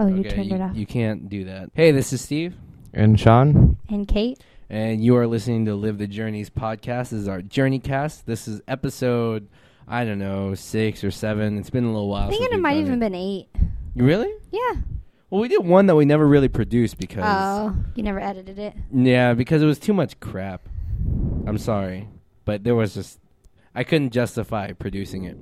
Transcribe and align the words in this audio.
Oh, 0.00 0.06
you 0.06 0.20
okay, 0.20 0.28
turned 0.30 0.50
you, 0.50 0.54
it 0.54 0.60
off. 0.60 0.76
you 0.76 0.86
can't 0.86 1.28
do 1.28 1.44
that. 1.46 1.70
Hey, 1.74 1.90
this 1.90 2.12
is 2.12 2.20
Steve, 2.20 2.54
And 2.94 3.18
Sean? 3.18 3.78
and 3.88 4.06
Kate, 4.06 4.38
and 4.70 5.02
you 5.02 5.16
are 5.16 5.26
listening 5.26 5.64
to 5.64 5.74
Live 5.74 5.98
the 5.98 6.06
Journeys 6.06 6.48
podcast. 6.50 7.10
This 7.10 7.14
is 7.14 7.26
our 7.26 7.42
Journey 7.42 7.80
Cast. 7.80 8.24
This 8.24 8.46
is 8.46 8.60
episode, 8.68 9.48
I 9.88 10.04
don't 10.04 10.20
know, 10.20 10.54
six 10.54 11.02
or 11.02 11.10
seven. 11.10 11.58
It's 11.58 11.70
been 11.70 11.82
a 11.82 11.88
little 11.88 12.08
while. 12.08 12.28
I 12.28 12.30
think 12.30 12.42
since 12.42 12.52
it 12.52 12.54
we've 12.54 12.62
might 12.62 12.74
done 12.74 12.86
even 12.86 12.98
been 13.00 13.14
eight. 13.16 13.48
You 13.96 14.04
Really? 14.04 14.32
Yeah. 14.52 14.82
Well, 15.30 15.40
we 15.40 15.48
did 15.48 15.64
one 15.66 15.86
that 15.86 15.96
we 15.96 16.04
never 16.04 16.28
really 16.28 16.48
produced 16.48 16.96
because 16.98 17.24
Oh, 17.26 17.74
you 17.96 18.04
never 18.04 18.20
edited 18.20 18.56
it. 18.60 18.74
yeah, 18.94 19.34
because 19.34 19.62
it 19.62 19.66
was 19.66 19.80
too 19.80 19.92
much 19.94 20.20
crap. 20.20 20.68
I'm 21.44 21.58
sorry, 21.58 22.08
but 22.44 22.62
there 22.62 22.76
was 22.76 22.94
just 22.94 23.18
I 23.74 23.82
couldn't 23.82 24.10
justify 24.10 24.70
producing 24.74 25.24
it. 25.24 25.36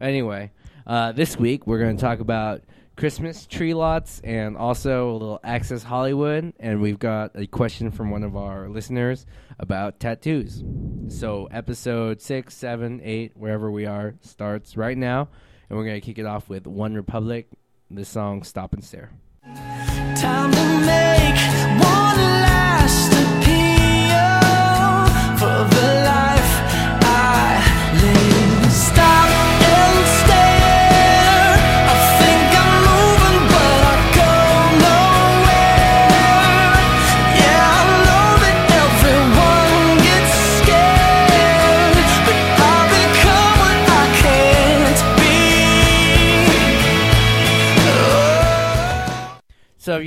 Anyway, 0.00 0.52
uh, 0.86 1.10
this 1.10 1.36
week 1.36 1.66
we're 1.66 1.80
going 1.80 1.96
to 1.96 2.00
talk 2.00 2.20
about 2.20 2.62
Christmas 3.00 3.46
tree 3.46 3.72
lots 3.72 4.20
and 4.24 4.58
also 4.58 5.10
a 5.10 5.14
little 5.14 5.40
Access 5.42 5.82
Hollywood, 5.82 6.52
and 6.60 6.82
we've 6.82 6.98
got 6.98 7.30
a 7.34 7.46
question 7.46 7.90
from 7.90 8.10
one 8.10 8.22
of 8.22 8.36
our 8.36 8.68
listeners 8.68 9.24
about 9.58 9.98
tattoos. 9.98 10.62
So 11.08 11.48
episode 11.50 12.20
six, 12.20 12.54
seven, 12.54 13.00
eight, 13.02 13.32
wherever 13.34 13.70
we 13.70 13.86
are, 13.86 14.16
starts 14.20 14.76
right 14.76 14.98
now, 14.98 15.30
and 15.70 15.78
we're 15.78 15.86
going 15.86 15.98
to 15.98 16.04
kick 16.04 16.18
it 16.18 16.26
off 16.26 16.50
with 16.50 16.66
One 16.66 16.92
Republic. 16.92 17.48
The 17.90 18.04
song 18.04 18.42
"Stop 18.42 18.74
and 18.74 18.84
Stare." 18.84 19.12
Time 19.46 20.52
to 20.52 20.80
make 20.84 21.29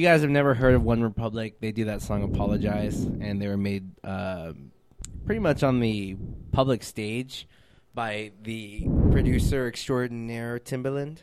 you 0.04 0.10
guys 0.10 0.20
have 0.20 0.30
never 0.30 0.54
heard 0.54 0.74
of 0.74 0.84
One 0.84 1.02
Republic, 1.02 1.62
they 1.62 1.72
do 1.72 1.86
that 1.86 2.02
song 2.02 2.24
"Apologize," 2.24 3.06
and 3.06 3.42
they 3.42 3.48
were 3.48 3.56
made 3.56 3.90
uh, 4.04 4.52
pretty 5.26 5.40
much 5.40 5.64
on 5.64 5.80
the 5.80 6.18
public 6.52 6.84
stage 6.84 7.48
by 7.94 8.34
the 8.44 8.86
producer 9.12 9.66
extraordinaire 9.66 10.60
Timbaland. 10.60 11.20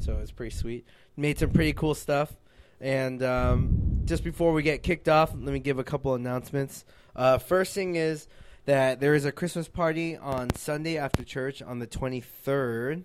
So 0.00 0.20
it's 0.22 0.30
pretty 0.30 0.56
sweet. 0.56 0.86
Made 1.18 1.38
some 1.38 1.50
pretty 1.50 1.74
cool 1.74 1.94
stuff. 1.94 2.34
And 2.80 3.22
um, 3.22 4.00
just 4.06 4.24
before 4.24 4.54
we 4.54 4.62
get 4.62 4.82
kicked 4.82 5.10
off, 5.10 5.34
let 5.34 5.52
me 5.52 5.58
give 5.58 5.78
a 5.78 5.84
couple 5.84 6.14
announcements. 6.14 6.86
Uh, 7.14 7.36
first 7.36 7.74
thing 7.74 7.94
is 7.96 8.26
that 8.64 9.00
there 9.00 9.14
is 9.14 9.26
a 9.26 9.32
Christmas 9.32 9.68
party 9.68 10.16
on 10.16 10.48
Sunday 10.54 10.96
after 10.96 11.24
church 11.24 11.60
on 11.60 11.78
the 11.78 11.86
23rd. 11.86 13.04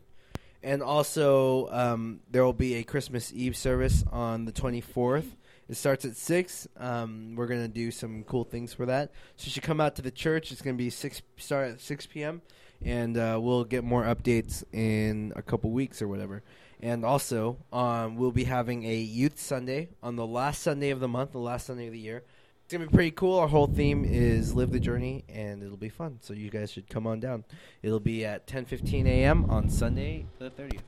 And 0.63 0.81
also, 0.81 1.67
um, 1.71 2.21
there 2.31 2.43
will 2.43 2.53
be 2.53 2.75
a 2.75 2.83
Christmas 2.83 3.33
Eve 3.33 3.57
service 3.57 4.05
on 4.11 4.45
the 4.45 4.53
24th. 4.53 5.25
It 5.67 5.75
starts 5.75 6.05
at 6.05 6.15
6. 6.15 6.67
Um, 6.77 7.35
we're 7.35 7.47
going 7.47 7.61
to 7.61 7.67
do 7.67 7.91
some 7.91 8.23
cool 8.23 8.45
things 8.45 8.73
for 8.73 8.85
that. 8.85 9.11
So 9.35 9.45
you 9.45 9.51
should 9.51 9.63
come 9.63 9.81
out 9.81 9.97
to 9.97 10.01
the 10.01 10.11
church. 10.11 10.53
It's 10.53 10.61
going 10.61 10.77
to 10.77 10.81
be 10.81 10.89
6 10.89 11.21
start 11.37 11.71
at 11.71 11.81
6 11.81 12.05
p.m. 12.07 12.41
And 12.81 13.17
uh, 13.17 13.39
we'll 13.41 13.65
get 13.65 13.83
more 13.83 14.03
updates 14.03 14.63
in 14.71 15.33
a 15.35 15.41
couple 15.41 15.71
weeks 15.71 16.01
or 16.01 16.07
whatever. 16.07 16.43
And 16.81 17.03
also, 17.05 17.57
um, 17.71 18.15
we'll 18.15 18.31
be 18.31 18.43
having 18.45 18.85
a 18.85 18.95
Youth 18.95 19.39
Sunday 19.39 19.89
on 20.01 20.15
the 20.15 20.25
last 20.25 20.61
Sunday 20.61 20.91
of 20.91 20.99
the 20.99 21.07
month, 21.07 21.31
the 21.31 21.39
last 21.39 21.67
Sunday 21.67 21.87
of 21.87 21.93
the 21.93 21.99
year. 21.99 22.23
It's 22.65 22.71
going 22.73 22.81
to 22.85 22.89
be 22.89 22.95
pretty 22.95 23.11
cool. 23.11 23.39
Our 23.39 23.47
whole 23.47 23.67
theme 23.67 24.05
is 24.05 24.53
Live 24.53 24.71
the 24.71 24.79
Journey, 24.79 25.25
and 25.27 25.61
it'll 25.61 25.77
be 25.77 25.89
fun. 25.89 26.17
So 26.21 26.33
you 26.33 26.49
guys 26.49 26.71
should 26.71 26.87
come 26.89 27.05
on 27.05 27.19
down. 27.19 27.43
It'll 27.81 27.99
be 27.99 28.25
at 28.25 28.47
10:15 28.47 29.05
a.m. 29.05 29.45
on 29.49 29.69
Sunday, 29.69 30.25
the 30.39 30.49
30th. 30.49 30.79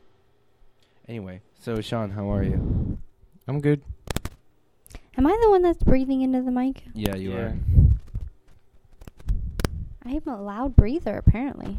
Anyway, 1.07 1.41
so 1.59 1.81
Sean, 1.81 2.11
how 2.11 2.31
are 2.31 2.43
you? 2.43 2.97
I'm 3.47 3.59
good. 3.61 3.81
Am 5.17 5.27
I 5.27 5.37
the 5.43 5.49
one 5.49 5.61
that's 5.61 5.83
breathing 5.83 6.21
into 6.21 6.41
the 6.41 6.49
mic? 6.51 6.83
Yeah, 6.93 7.15
you 7.15 7.31
Yeah. 7.33 7.37
are. 7.37 7.57
I 10.05 10.09
am 10.11 10.27
a 10.27 10.41
loud 10.41 10.75
breather, 10.75 11.17
apparently. 11.17 11.77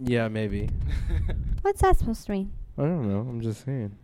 Yeah, 0.00 0.28
maybe. 0.28 0.68
What's 1.62 1.80
that 1.82 1.98
supposed 1.98 2.24
to 2.26 2.32
mean? 2.32 2.52
I 2.78 2.82
don't 2.82 3.08
know. 3.08 3.20
I'm 3.20 3.40
just 3.40 3.64
saying. 3.64 3.96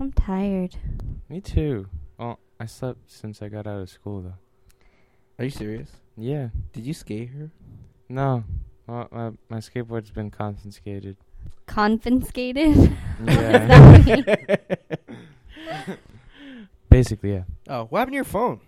I'm 0.00 0.12
tired. 0.12 0.76
Me 1.28 1.40
too. 1.40 1.86
Well, 2.18 2.38
I 2.62 2.66
slept 2.66 3.10
since 3.10 3.42
I 3.42 3.48
got 3.48 3.66
out 3.66 3.80
of 3.80 3.90
school, 3.90 4.22
though. 4.22 4.34
Are 5.36 5.44
you 5.44 5.50
serious? 5.50 5.90
Yeah. 6.16 6.50
Did 6.72 6.84
you 6.86 6.94
skate 6.94 7.30
here? 7.30 7.50
No. 8.08 8.44
Well, 8.86 9.08
my, 9.10 9.30
my 9.48 9.56
skateboard's 9.56 10.12
been 10.12 10.30
confiscated. 10.30 11.16
Confiscated? 11.66 12.96
Yeah. 13.24 14.36
Basically, 16.88 17.32
yeah. 17.32 17.42
oh, 17.68 17.86
what 17.86 17.98
happened 17.98 18.12
to 18.12 18.16
your 18.16 18.24
phone? 18.24 18.60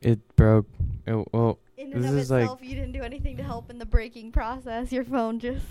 It 0.00 0.20
broke. 0.36 0.66
It, 1.04 1.26
well, 1.32 1.58
In 1.76 1.90
This 1.90 2.04
and 2.04 2.14
of 2.14 2.18
is 2.20 2.30
like- 2.30 2.42
itself, 2.42 2.60
you 2.62 2.76
didn't 2.76 2.92
do 2.92 3.02
anything 3.02 3.36
to 3.38 3.42
help 3.42 3.68
in 3.68 3.80
the 3.80 3.86
breaking 3.86 4.30
process. 4.30 4.92
Your 4.92 5.02
phone 5.02 5.40
just. 5.40 5.66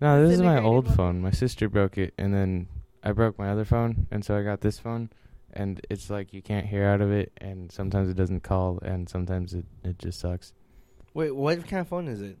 no, 0.00 0.26
this 0.26 0.36
is 0.36 0.40
my 0.42 0.58
old 0.62 0.86
one. 0.86 0.96
phone. 0.96 1.20
My 1.20 1.32
sister 1.32 1.68
broke 1.68 1.98
it, 1.98 2.14
and 2.16 2.32
then 2.32 2.68
I 3.02 3.12
broke 3.12 3.38
my 3.38 3.50
other 3.50 3.66
phone, 3.66 4.06
and 4.10 4.24
so 4.24 4.38
I 4.38 4.42
got 4.42 4.62
this 4.62 4.78
phone. 4.78 5.10
And 5.56 5.80
it's 5.90 6.10
like 6.10 6.32
you 6.32 6.42
can't 6.42 6.66
hear 6.66 6.84
out 6.84 7.00
of 7.00 7.10
it, 7.10 7.32
and 7.38 7.70
sometimes 7.72 8.08
it 8.08 8.14
doesn't 8.14 8.40
call, 8.42 8.78
and 8.82 9.08
sometimes 9.08 9.54
it, 9.54 9.64
it 9.82 9.98
just 9.98 10.20
sucks. 10.20 10.52
Wait, 11.14 11.34
what 11.34 11.66
kind 11.66 11.80
of 11.80 11.88
phone 11.88 12.08
is 12.08 12.20
it? 12.20 12.36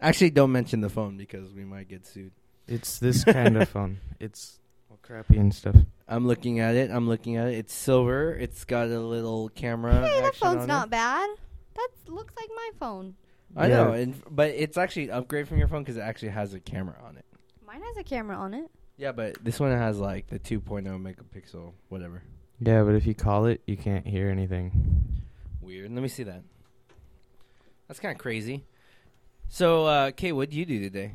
Actually, 0.00 0.30
don't 0.30 0.52
mention 0.52 0.80
the 0.80 0.88
phone 0.90 1.16
because 1.16 1.52
we 1.52 1.64
might 1.64 1.88
get 1.88 2.06
sued. 2.06 2.32
It's 2.66 2.98
this 2.98 3.22
kind 3.24 3.56
of 3.56 3.68
phone. 3.76 3.98
It's 4.18 4.58
all 4.90 4.98
crappy 5.02 5.36
and 5.38 5.54
stuff. 5.54 5.76
I'm 6.08 6.26
looking 6.26 6.58
at 6.60 6.74
it. 6.74 6.90
I'm 6.90 7.06
looking 7.08 7.36
at 7.36 7.48
it. 7.48 7.54
It's 7.54 7.74
silver. 7.74 8.32
It's 8.32 8.64
got 8.64 8.88
a 8.88 8.98
little 9.00 9.48
camera. 9.50 10.06
Hey, 10.06 10.20
that 10.22 10.34
phone's 10.34 10.62
on 10.62 10.66
not 10.66 10.86
it. 10.88 10.90
bad. 10.90 11.28
That 11.74 11.88
looks 12.08 12.34
like 12.36 12.48
my 12.56 12.70
phone. 12.80 13.14
I 13.54 13.68
Yeah. 13.68 13.76
know, 13.84 13.92
and, 13.92 14.20
but 14.30 14.50
it's 14.50 14.76
actually 14.76 15.04
an 15.04 15.10
upgrade 15.12 15.46
from 15.46 15.58
your 15.58 15.68
phone 15.68 15.82
because 15.82 15.96
it 15.96 16.00
actually 16.00 16.30
has 16.30 16.52
a 16.54 16.58
camera 16.60 16.96
on 17.06 17.16
it. 17.16 17.24
Mine 17.64 17.82
has 17.82 17.96
a 17.96 18.02
camera 18.04 18.36
on 18.36 18.54
it. 18.54 18.68
Yeah, 18.96 19.12
but 19.12 19.36
this 19.44 19.60
one 19.60 19.70
has 19.72 19.98
like 19.98 20.26
the 20.28 20.38
2.0 20.38 20.84
megapixel, 20.86 21.72
whatever. 21.90 22.22
Yeah, 22.60 22.82
but 22.84 22.94
if 22.94 23.06
you 23.06 23.14
call 23.14 23.46
it, 23.46 23.60
you 23.66 23.76
can't 23.76 24.06
hear 24.06 24.30
anything. 24.30 25.22
Weird. 25.60 25.92
Let 25.92 26.02
me 26.02 26.08
see 26.08 26.22
that. 26.22 26.42
That's 27.88 28.00
kind 28.00 28.12
of 28.14 28.18
crazy. 28.18 28.64
So, 29.48 29.84
uh, 29.84 30.10
Kay, 30.10 30.32
what 30.32 30.50
did 30.50 30.56
you 30.56 30.66
do 30.66 30.80
today? 30.80 31.12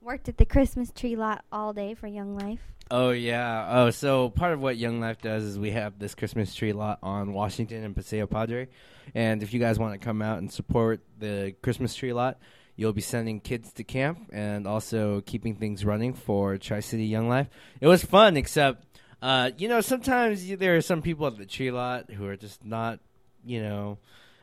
Worked 0.00 0.28
at 0.28 0.38
the 0.38 0.46
Christmas 0.46 0.90
tree 0.90 1.14
lot 1.14 1.44
all 1.52 1.72
day 1.72 1.94
for 1.94 2.06
Young 2.06 2.36
Life. 2.36 2.60
Oh 2.90 3.10
yeah. 3.10 3.68
Oh, 3.70 3.90
so 3.90 4.30
part 4.30 4.52
of 4.52 4.60
what 4.60 4.76
Young 4.76 4.98
Life 4.98 5.20
does 5.20 5.44
is 5.44 5.58
we 5.58 5.70
have 5.70 5.98
this 5.98 6.16
Christmas 6.16 6.52
tree 6.54 6.72
lot 6.72 6.98
on 7.02 7.32
Washington 7.32 7.84
and 7.84 7.94
Paseo 7.94 8.26
Padre, 8.26 8.66
and 9.14 9.44
if 9.44 9.52
you 9.54 9.60
guys 9.60 9.78
want 9.78 9.92
to 9.92 10.04
come 10.04 10.22
out 10.22 10.38
and 10.38 10.50
support 10.50 11.00
the 11.18 11.54
Christmas 11.62 11.94
tree 11.94 12.12
lot, 12.12 12.38
you'll 12.74 12.92
be 12.92 13.00
sending 13.00 13.38
kids 13.38 13.72
to 13.74 13.84
camp 13.84 14.30
and 14.32 14.66
also 14.66 15.20
keeping 15.20 15.54
things 15.54 15.84
running 15.84 16.14
for 16.14 16.56
Tri 16.56 16.80
City 16.80 17.04
Young 17.04 17.28
Life. 17.28 17.48
It 17.80 17.86
was 17.86 18.02
fun, 18.02 18.36
except 18.36 18.84
uh, 19.22 19.50
you 19.58 19.68
know 19.68 19.80
sometimes 19.80 20.46
there 20.56 20.76
are 20.76 20.80
some 20.80 21.02
people 21.02 21.26
at 21.26 21.36
the 21.36 21.46
tree 21.46 21.70
lot 21.70 22.10
who 22.10 22.26
are 22.26 22.36
just 22.36 22.64
not, 22.64 23.00
you 23.44 23.62
know. 23.62 23.98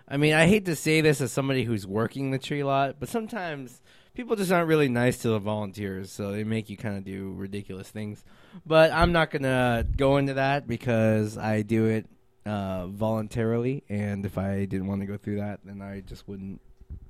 I 0.08 0.16
mean, 0.18 0.34
I 0.34 0.48
hate 0.48 0.66
to 0.66 0.76
say 0.76 1.02
this 1.02 1.20
as 1.20 1.34
somebody 1.34 1.64
who's 1.64 1.86
working 1.86 2.32
the 2.32 2.40
tree 2.40 2.64
lot, 2.64 2.96
but 2.98 3.10
sometimes 3.10 3.82
people 4.14 4.38
just 4.38 4.52
aren't 4.52 4.70
really 4.70 4.88
nice 4.88 5.18
to 5.20 5.30
the 5.30 5.40
volunteers, 5.40 6.12
so 6.12 6.32
they 6.32 6.46
make 6.46 6.70
you 6.70 6.78
kind 6.78 6.98
of 6.98 7.04
do 7.04 7.34
ridiculous 7.34 7.90
things. 7.90 8.24
But 8.66 8.92
I'm 8.92 9.12
not 9.12 9.32
gonna 9.32 9.86
go 9.98 10.18
into 10.18 10.36
that 10.36 10.68
because 10.68 11.38
I 11.38 11.62
do 11.62 11.86
it 11.86 12.06
uh, 12.46 12.88
voluntarily, 12.88 13.84
and 13.90 14.26
if 14.26 14.38
I 14.38 14.66
didn't 14.66 14.88
want 14.88 15.02
to 15.02 15.08
go 15.08 15.18
through 15.18 15.38
that, 15.38 15.60
then 15.66 15.82
I 15.82 16.00
just 16.00 16.28
wouldn't 16.28 16.62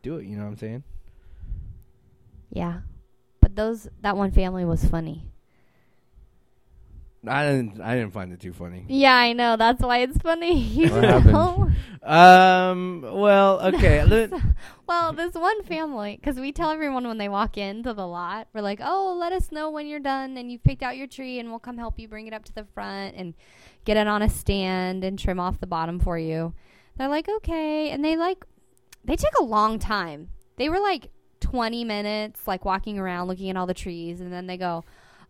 do 0.02 0.18
it. 0.18 0.26
You 0.26 0.38
know 0.38 0.44
what 0.44 0.50
I'm 0.50 0.58
saying? 0.58 0.84
Yeah. 2.50 2.80
But 3.42 3.56
those 3.56 3.88
that 4.02 4.18
one 4.18 4.32
family 4.32 4.66
was 4.66 4.84
funny. 4.86 5.32
I 7.28 7.46
didn't. 7.50 7.82
I 7.82 7.96
didn't 7.96 8.12
find 8.14 8.32
it 8.34 8.40
too 8.40 8.54
funny. 8.54 8.86
Yeah, 8.88 9.16
I 9.16 9.34
know. 9.34 9.58
That's 9.58 9.82
why 9.82 10.00
it's 10.00 10.18
funny. 10.18 10.60
You 10.78 10.90
What 10.90 11.26
know? 11.26 11.72
Um. 12.04 13.02
Well. 13.02 13.60
Okay. 13.74 14.30
well, 14.88 15.14
this 15.14 15.34
one 15.34 15.64
family, 15.64 16.18
because 16.20 16.40
we 16.40 16.52
tell 16.52 16.70
everyone 16.72 17.08
when 17.08 17.18
they 17.18 17.30
walk 17.30 17.58
into 17.58 17.94
the 17.94 18.08
lot, 18.08 18.48
we're 18.54 18.62
like, 18.62 18.80
"Oh, 18.82 19.18
let 19.20 19.34
us 19.34 19.52
know 19.52 19.70
when 19.70 19.88
you're 19.88 20.00
done 20.00 20.38
and 20.38 20.52
you've 20.52 20.64
picked 20.64 20.84
out 20.84 20.96
your 20.98 21.08
tree, 21.08 21.40
and 21.40 21.50
we'll 21.50 21.60
come 21.60 21.78
help 21.78 22.00
you 22.00 22.08
bring 22.08 22.28
it 22.28 22.34
up 22.34 22.46
to 22.46 22.54
the 22.54 22.66
front 22.74 23.16
and 23.16 23.34
get 23.86 23.98
it 23.98 24.08
on 24.08 24.22
a 24.22 24.30
stand 24.30 25.04
and 25.04 25.20
trim 25.20 25.40
off 25.40 25.60
the 25.60 25.68
bottom 25.68 26.00
for 26.00 26.18
you." 26.18 26.54
They're 26.98 27.10
like, 27.10 27.28
"Okay," 27.28 27.90
and 27.90 28.04
they 28.04 28.16
like, 28.16 28.46
they 29.04 29.16
took 29.16 29.34
a 29.40 29.44
long 29.44 29.80
time. 29.80 30.30
They 30.56 30.70
were 30.70 30.80
like 30.80 31.10
20 31.42 31.84
minutes, 31.84 32.48
like 32.48 32.66
walking 32.66 32.98
around 32.98 33.28
looking 33.28 33.50
at 33.50 33.58
all 33.58 33.68
the 33.68 33.74
trees, 33.74 34.22
and 34.22 34.32
then 34.34 34.48
they 34.48 34.58
go, 34.58 34.84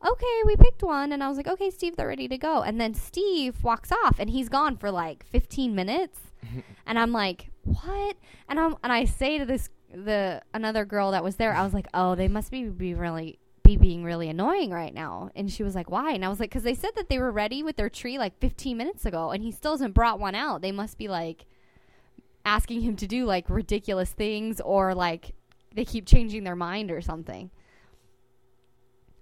okay, 0.06 0.42
we 0.46 0.56
picked 0.56 0.84
one. 0.84 1.12
And 1.12 1.24
I 1.24 1.28
was 1.28 1.38
like, 1.38 1.48
okay, 1.48 1.70
Steve, 1.70 1.96
they're 1.96 2.08
ready 2.08 2.28
to 2.28 2.38
go. 2.38 2.62
And 2.62 2.80
then 2.80 2.94
Steve 2.94 3.64
walks 3.64 3.92
off 3.92 4.18
and 4.20 4.30
he's 4.30 4.50
gone 4.50 4.78
for 4.78 4.92
like 4.92 5.26
15 5.28 5.76
minutes. 5.76 6.20
and 6.86 7.00
I'm 7.00 7.12
like, 7.12 7.52
what? 7.64 8.18
And 8.48 8.60
I'm, 8.60 8.76
and 8.84 8.92
I 8.92 9.06
say 9.06 9.38
to 9.38 9.46
this, 9.46 9.70
the, 9.94 10.42
another 10.54 10.86
girl 10.86 11.12
that 11.12 11.24
was 11.24 11.38
there, 11.38 11.54
I 11.54 11.64
was 11.64 11.74
like, 11.74 11.88
oh, 11.94 12.16
they 12.16 12.28
must 12.28 12.52
be, 12.52 12.66
be 12.66 12.94
really, 12.94 13.40
be 13.64 13.78
being 13.78 14.04
really 14.04 14.30
annoying 14.30 14.72
right 14.72 14.94
now. 14.94 15.30
And 15.36 15.52
she 15.52 15.64
was 15.64 15.76
like, 15.76 15.90
why? 15.90 16.12
And 16.12 16.24
I 16.24 16.30
was 16.30 16.40
like, 16.40 16.50
because 16.50 16.64
they 16.64 16.76
said 16.76 16.92
that 16.96 17.10
they 17.10 17.20
were 17.20 17.32
ready 17.32 17.64
with 17.64 17.76
their 17.76 17.90
tree 17.90 18.18
like 18.18 18.40
15 18.40 18.78
minutes 18.78 19.06
ago 19.06 19.32
and 19.32 19.44
he 19.44 19.52
still 19.52 19.72
hasn't 19.72 19.94
brought 19.94 20.20
one 20.20 20.36
out. 20.36 20.62
They 20.62 20.72
must 20.72 20.98
be 20.98 21.08
like 21.08 21.46
asking 22.46 22.82
him 22.82 22.96
to 22.96 23.08
do 23.08 23.26
like 23.26 23.50
ridiculous 23.50 24.12
things 24.12 24.62
or 24.62 24.96
like 24.96 25.34
they 25.76 25.84
keep 25.84 26.06
changing 26.06 26.44
their 26.44 26.56
mind 26.56 26.92
or 26.92 27.02
something. 27.02 27.52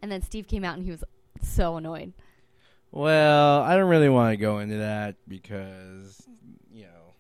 And 0.06 0.12
then 0.12 0.22
Steve 0.22 0.48
came 0.48 0.64
out 0.64 0.76
and 0.76 0.86
he 0.86 0.92
was 0.92 1.04
so 1.42 1.78
annoyed. 1.78 2.14
Well, 2.92 3.64
I 3.64 3.76
don't 3.76 3.90
really 3.90 4.08
want 4.08 4.34
to 4.34 4.38
go 4.38 4.60
into 4.60 4.78
that 4.78 5.16
because, 5.28 6.22
you 6.72 6.84
know, 6.84 7.16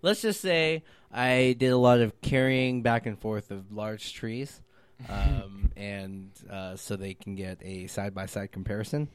let's 0.00 0.22
just 0.22 0.40
say 0.40 0.84
I 1.12 1.54
did 1.58 1.68
a 1.68 1.76
lot 1.76 2.00
of 2.00 2.18
carrying 2.22 2.80
back 2.80 3.04
and 3.04 3.18
forth 3.18 3.50
of 3.50 3.72
large 3.72 4.14
trees, 4.14 4.62
um, 5.10 5.70
and 5.76 6.30
uh, 6.48 6.76
so 6.76 6.96
they 6.96 7.12
can 7.12 7.34
get 7.34 7.58
a 7.60 7.88
side 7.88 8.14
by 8.14 8.24
side 8.24 8.52
comparison, 8.52 9.10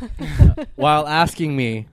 uh, 0.00 0.64
while 0.76 1.06
asking 1.06 1.54
me 1.54 1.88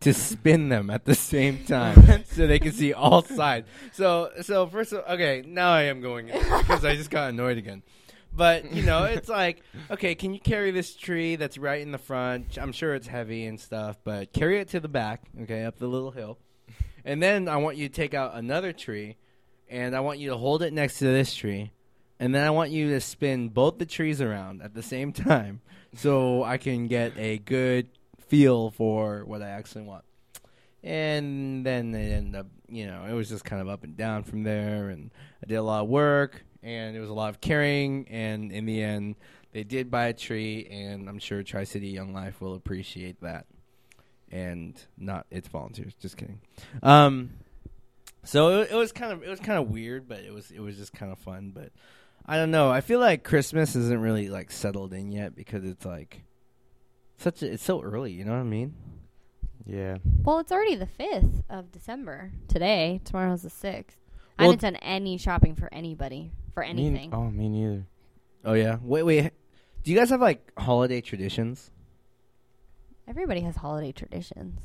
to 0.00 0.12
spin 0.12 0.70
them 0.70 0.90
at 0.90 1.04
the 1.04 1.14
same 1.14 1.64
time 1.66 2.24
so 2.32 2.48
they 2.48 2.58
can 2.58 2.72
see 2.72 2.92
all 2.92 3.22
sides. 3.22 3.68
So, 3.92 4.32
so 4.42 4.66
first, 4.66 4.92
of, 4.92 5.04
okay, 5.08 5.44
now 5.46 5.70
I 5.70 5.82
am 5.82 6.00
going 6.00 6.30
in 6.30 6.40
because 6.58 6.84
I 6.84 6.96
just 6.96 7.10
got 7.10 7.28
annoyed 7.28 7.58
again. 7.58 7.84
But 8.34 8.72
you 8.72 8.82
know, 8.82 9.04
it's 9.04 9.28
like, 9.28 9.62
okay, 9.90 10.14
can 10.14 10.34
you 10.34 10.40
carry 10.40 10.70
this 10.70 10.94
tree 10.94 11.36
that's 11.36 11.58
right 11.58 11.80
in 11.80 11.92
the 11.92 11.98
front? 11.98 12.58
I'm 12.58 12.72
sure 12.72 12.94
it's 12.94 13.06
heavy 13.06 13.46
and 13.46 13.60
stuff, 13.60 13.98
but 14.04 14.32
carry 14.32 14.60
it 14.60 14.68
to 14.70 14.80
the 14.80 14.88
back, 14.88 15.22
okay, 15.42 15.64
up 15.64 15.78
the 15.78 15.86
little 15.86 16.10
hill, 16.10 16.38
and 17.04 17.22
then 17.22 17.48
I 17.48 17.56
want 17.56 17.76
you 17.76 17.88
to 17.88 17.94
take 17.94 18.14
out 18.14 18.34
another 18.34 18.72
tree, 18.72 19.16
and 19.68 19.94
I 19.94 20.00
want 20.00 20.18
you 20.18 20.30
to 20.30 20.36
hold 20.36 20.62
it 20.62 20.72
next 20.72 20.98
to 20.98 21.04
this 21.04 21.34
tree, 21.34 21.72
and 22.18 22.34
then 22.34 22.46
I 22.46 22.50
want 22.50 22.70
you 22.70 22.90
to 22.90 23.00
spin 23.00 23.48
both 23.48 23.78
the 23.78 23.86
trees 23.86 24.20
around 24.20 24.62
at 24.62 24.74
the 24.74 24.82
same 24.82 25.12
time, 25.12 25.60
so 25.94 26.42
I 26.42 26.56
can 26.56 26.88
get 26.88 27.12
a 27.16 27.38
good 27.38 27.88
feel 28.28 28.70
for 28.70 29.24
what 29.26 29.42
I 29.42 29.50
actually 29.50 29.82
want. 29.82 30.04
And 30.84 31.64
then 31.64 31.94
it 31.94 32.12
ended 32.12 32.34
up, 32.34 32.46
you 32.68 32.86
know, 32.86 33.04
it 33.08 33.12
was 33.12 33.28
just 33.28 33.44
kind 33.44 33.62
of 33.62 33.68
up 33.68 33.84
and 33.84 33.96
down 33.96 34.24
from 34.24 34.42
there, 34.42 34.88
and 34.88 35.10
I 35.42 35.46
did 35.46 35.56
a 35.56 35.62
lot 35.62 35.82
of 35.82 35.88
work, 35.88 36.44
and 36.62 36.96
it 36.96 37.00
was 37.00 37.10
a 37.10 37.14
lot 37.14 37.30
of 37.30 37.40
carrying, 37.40 38.06
and 38.08 38.52
in 38.52 38.66
the 38.66 38.82
end, 38.82 39.16
they 39.52 39.64
did 39.64 39.90
buy 39.90 40.06
a 40.06 40.12
tree, 40.12 40.66
and 40.70 41.08
I'm 41.08 41.18
sure 41.18 41.42
Tri 41.42 41.64
City 41.64 41.88
Young 41.88 42.12
Life 42.12 42.40
will 42.40 42.54
appreciate 42.54 43.20
that, 43.20 43.46
and 44.30 44.80
not 44.96 45.26
its 45.30 45.48
volunteers. 45.48 45.94
Just 46.00 46.16
kidding. 46.16 46.40
Um, 46.82 47.30
so 48.24 48.60
it, 48.62 48.70
it 48.70 48.74
was 48.76 48.92
kind 48.92 49.12
of 49.12 49.22
it 49.22 49.28
was 49.28 49.40
kind 49.40 49.58
of 49.58 49.70
weird, 49.70 50.08
but 50.08 50.20
it 50.20 50.32
was 50.32 50.50
it 50.50 50.60
was 50.60 50.76
just 50.76 50.92
kind 50.92 51.12
of 51.12 51.18
fun. 51.18 51.52
But 51.54 51.70
I 52.24 52.36
don't 52.36 52.50
know. 52.50 52.70
I 52.70 52.80
feel 52.80 53.00
like 53.00 53.24
Christmas 53.24 53.74
isn't 53.76 54.00
really 54.00 54.28
like 54.28 54.50
settled 54.50 54.92
in 54.92 55.10
yet 55.12 55.34
because 55.34 55.64
it's 55.64 55.84
like 55.84 56.22
such 57.18 57.42
a, 57.42 57.52
it's 57.52 57.64
so 57.64 57.82
early. 57.82 58.12
You 58.12 58.24
know 58.24 58.32
what 58.32 58.40
I 58.40 58.44
mean? 58.44 58.74
Yeah. 59.66 59.98
Well, 60.24 60.38
it's 60.40 60.50
already 60.50 60.74
the 60.74 60.88
5th 60.98 61.44
of 61.48 61.70
December 61.70 62.32
today. 62.48 63.00
Tomorrow's 63.04 63.42
the 63.42 63.48
6th. 63.48 63.84
I 64.38 64.42
Well- 64.44 64.50
haven't 64.52 64.60
done 64.60 64.76
any 64.76 65.18
shopping 65.18 65.54
for 65.54 65.68
anybody 65.72 66.32
for 66.54 66.62
Me- 66.62 66.68
anything. 66.70 67.12
oh, 67.14 67.30
me 67.30 67.48
neither. 67.48 67.86
Oh 68.44 68.54
yeah. 68.54 68.78
Wait, 68.82 69.02
wait. 69.04 69.30
Do 69.84 69.90
you 69.90 69.96
guys 69.98 70.10
have 70.10 70.20
like 70.20 70.52
holiday 70.58 71.00
traditions? 71.00 71.70
Everybody 73.08 73.40
has 73.40 73.56
holiday 73.56 73.92
traditions. 73.92 74.60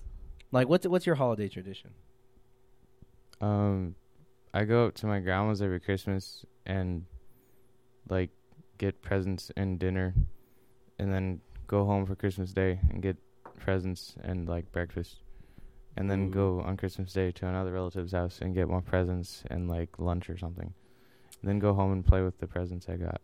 Like 0.52 0.68
what's 0.70 0.88
what's 0.88 1.06
your 1.06 1.16
holiday 1.16 1.48
tradition? 1.50 1.92
Um, 3.42 3.96
I 4.54 4.64
go 4.64 4.88
up 4.88 4.96
to 4.96 5.06
my 5.08 5.20
grandma's 5.20 5.62
every 5.62 5.80
Christmas 5.80 6.46
and 6.66 7.06
like 8.10 8.30
get 8.78 9.02
presents 9.02 9.52
and 9.58 9.80
dinner, 9.80 10.14
and 11.00 11.12
then 11.14 11.42
go 11.68 11.86
home 11.86 12.06
for 12.06 12.16
Christmas 12.16 12.52
Day 12.54 12.80
and 12.90 13.02
get 13.02 13.18
presents 13.60 14.16
and 14.24 14.48
like 14.48 14.72
breakfast, 14.72 15.18
and 15.98 16.10
then 16.10 16.28
Ooh. 16.28 16.32
go 16.32 16.62
on 16.62 16.78
Christmas 16.78 17.12
Day 17.14 17.32
to 17.34 17.48
another 17.48 17.72
relative's 17.74 18.14
house 18.14 18.40
and 18.42 18.56
get 18.56 18.68
more 18.68 18.82
presents 18.82 19.44
and 19.52 19.68
like 19.70 20.00
lunch 20.00 20.30
or 20.30 20.38
something. 20.38 20.74
Then 21.44 21.60
go 21.60 21.74
home 21.74 21.92
and 21.94 22.06
play 22.06 22.22
with 22.24 22.40
the 22.40 22.48
presents 22.48 22.88
I 22.90 22.96
got. 22.98 23.22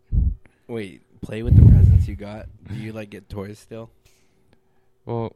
Wait, 0.68 1.02
play 1.20 1.42
with 1.42 1.56
the 1.56 1.62
presents 1.70 2.06
you 2.08 2.16
got. 2.16 2.46
Do 2.68 2.74
you 2.76 2.92
like 2.92 3.10
get 3.10 3.28
toys 3.28 3.58
still? 3.58 3.90
Well, 5.04 5.34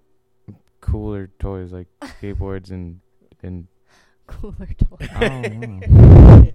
cooler 0.81 1.29
toys 1.39 1.73
like 1.73 1.89
skateboards 2.01 2.71
and 2.71 3.01
and 3.43 3.67
Cooler 4.27 4.69
toys. 4.77 5.09
I 5.15 5.29
don't 5.49 5.81
know. 5.81 6.53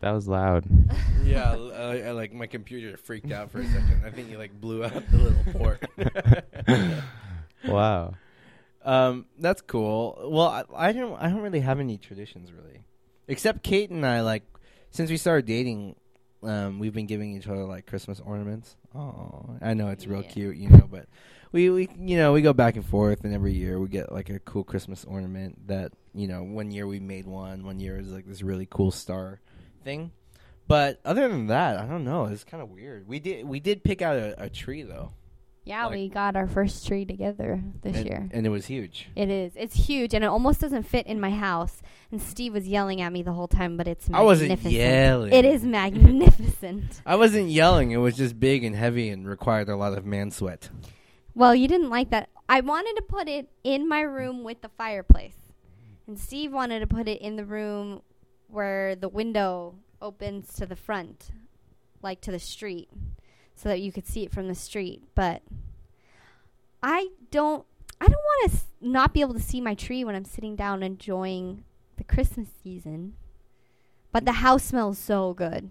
that 0.00 0.10
was 0.12 0.26
loud. 0.28 0.64
yeah, 1.24 1.52
l- 1.52 1.72
uh, 1.72 1.94
I, 2.08 2.10
like 2.12 2.32
my 2.32 2.46
computer 2.46 2.96
freaked 2.96 3.30
out 3.32 3.50
for 3.50 3.60
a 3.60 3.66
second. 3.66 4.02
I 4.06 4.10
think 4.10 4.30
you 4.30 4.38
like 4.38 4.58
blew 4.60 4.84
out 4.84 5.02
the 5.10 5.18
little 5.18 5.52
port. 5.52 5.84
Wow. 7.66 8.14
Um, 8.84 9.26
that's 9.38 9.60
cool. 9.62 10.16
Well, 10.30 10.46
I, 10.46 10.64
I 10.88 10.92
don't. 10.92 11.20
I 11.20 11.28
don't 11.28 11.40
really 11.40 11.60
have 11.60 11.80
any 11.80 11.98
traditions 11.98 12.52
really, 12.52 12.84
except 13.26 13.62
Kate 13.64 13.90
and 13.90 14.06
I. 14.06 14.20
Like 14.20 14.44
since 14.90 15.10
we 15.10 15.16
started 15.16 15.46
dating, 15.46 15.96
um, 16.42 16.78
we've 16.78 16.94
been 16.94 17.06
giving 17.06 17.36
each 17.36 17.46
other 17.46 17.64
like 17.64 17.86
Christmas 17.86 18.20
ornaments. 18.20 18.76
Oh, 18.94 19.56
I 19.60 19.74
know 19.74 19.88
it's 19.88 20.06
real 20.06 20.22
Yeah. 20.22 20.28
cute, 20.28 20.56
you 20.56 20.70
know, 20.70 20.88
but 20.90 21.06
we 21.52 21.70
we 21.70 21.88
you 21.98 22.16
know 22.16 22.32
we 22.32 22.42
go 22.42 22.52
back 22.52 22.76
and 22.76 22.84
forth, 22.84 23.24
and 23.24 23.32
every 23.34 23.52
year 23.54 23.78
we 23.80 23.88
get 23.88 24.12
like 24.12 24.30
a 24.30 24.38
cool 24.40 24.64
Christmas 24.64 25.04
ornament. 25.04 25.66
That 25.68 25.92
you 26.14 26.26
know, 26.28 26.42
one 26.42 26.70
year 26.70 26.86
we 26.86 27.00
made 27.00 27.26
one. 27.26 27.64
One 27.64 27.80
year 27.80 27.96
was 27.96 28.08
like 28.12 28.26
this 28.26 28.42
really 28.42 28.66
cool 28.70 28.90
star 28.90 29.40
thing. 29.84 30.12
But 30.66 31.00
other 31.04 31.28
than 31.28 31.46
that, 31.46 31.78
I 31.78 31.86
don't 31.86 32.04
know. 32.04 32.26
It's 32.26 32.44
kind 32.44 32.62
of 32.62 32.68
weird. 32.70 33.08
We 33.08 33.18
did 33.20 33.46
we 33.48 33.58
did 33.60 33.82
pick 33.84 34.02
out 34.02 34.16
a, 34.16 34.44
a 34.44 34.50
tree 34.50 34.82
though, 34.82 35.12
Yeah, 35.68 35.84
Like- 35.84 35.94
we 35.96 36.08
got 36.08 36.34
our 36.34 36.46
first 36.46 36.86
tree 36.86 37.04
together 37.04 37.62
this 37.82 37.96
and, 37.96 38.06
year. 38.06 38.28
and 38.32 38.46
it 38.46 38.48
was 38.48 38.64
huge. 38.64 39.10
It 39.14 39.28
is. 39.28 39.52
It's 39.54 39.74
huge, 39.74 40.14
and 40.14 40.24
it 40.24 40.28
almost 40.28 40.62
doesn't 40.62 40.84
fit 40.84 41.06
in 41.06 41.20
my 41.20 41.30
house. 41.30 41.82
And 42.10 42.22
Steve 42.22 42.54
was 42.54 42.66
yelling 42.66 43.02
at 43.02 43.12
me 43.12 43.22
the 43.22 43.32
whole 43.34 43.48
time, 43.48 43.76
but 43.76 43.86
it's 43.86 44.08
I 44.10 44.22
wasn't 44.22 44.62
yelling. 44.62 45.30
It 45.30 45.44
is 45.44 45.64
magnificent. 45.64 47.02
I 47.06 47.16
wasn't 47.16 47.50
yelling. 47.50 47.90
It 47.90 47.98
was 47.98 48.16
just 48.16 48.40
big 48.40 48.64
and 48.64 48.74
heavy 48.74 49.10
and 49.10 49.28
required 49.28 49.68
a 49.68 49.76
lot 49.76 49.96
of 49.96 50.06
man 50.06 50.30
sweat. 50.30 50.70
Well, 51.34 51.54
you 51.54 51.68
didn't 51.68 51.90
like 51.90 52.08
that. 52.10 52.30
I 52.48 52.60
wanted 52.62 52.96
to 52.96 53.02
put 53.02 53.28
it 53.28 53.50
in 53.62 53.86
my 53.86 54.00
room 54.00 54.44
with 54.44 54.62
the 54.62 54.70
fireplace, 54.70 55.36
and 56.06 56.18
Steve 56.18 56.50
wanted 56.50 56.80
to 56.80 56.86
put 56.86 57.08
it 57.08 57.20
in 57.20 57.36
the 57.36 57.44
room 57.44 58.00
where 58.46 58.96
the 58.96 59.10
window 59.10 59.74
opens 60.00 60.54
to 60.54 60.64
the 60.64 60.76
front, 60.76 61.30
like 62.00 62.22
to 62.22 62.30
the 62.32 62.38
street, 62.38 62.88
so 63.58 63.68
that 63.68 63.80
you 63.80 63.92
could 63.92 64.06
see 64.06 64.22
it 64.24 64.32
from 64.32 64.48
the 64.48 64.54
street. 64.54 65.02
But 65.14 65.42
I 66.82 67.08
don't. 67.30 67.64
I 68.00 68.06
don't 68.06 68.14
want 68.14 68.50
to 68.52 68.56
s- 68.56 68.66
not 68.80 69.12
be 69.12 69.20
able 69.20 69.34
to 69.34 69.40
see 69.40 69.60
my 69.60 69.74
tree 69.74 70.04
when 70.04 70.14
I'm 70.14 70.24
sitting 70.24 70.54
down 70.54 70.82
enjoying 70.84 71.64
the 71.96 72.04
Christmas 72.04 72.48
season. 72.62 73.14
But 74.12 74.24
the 74.24 74.32
house 74.32 74.64
smells 74.64 74.98
so 74.98 75.34
good, 75.34 75.70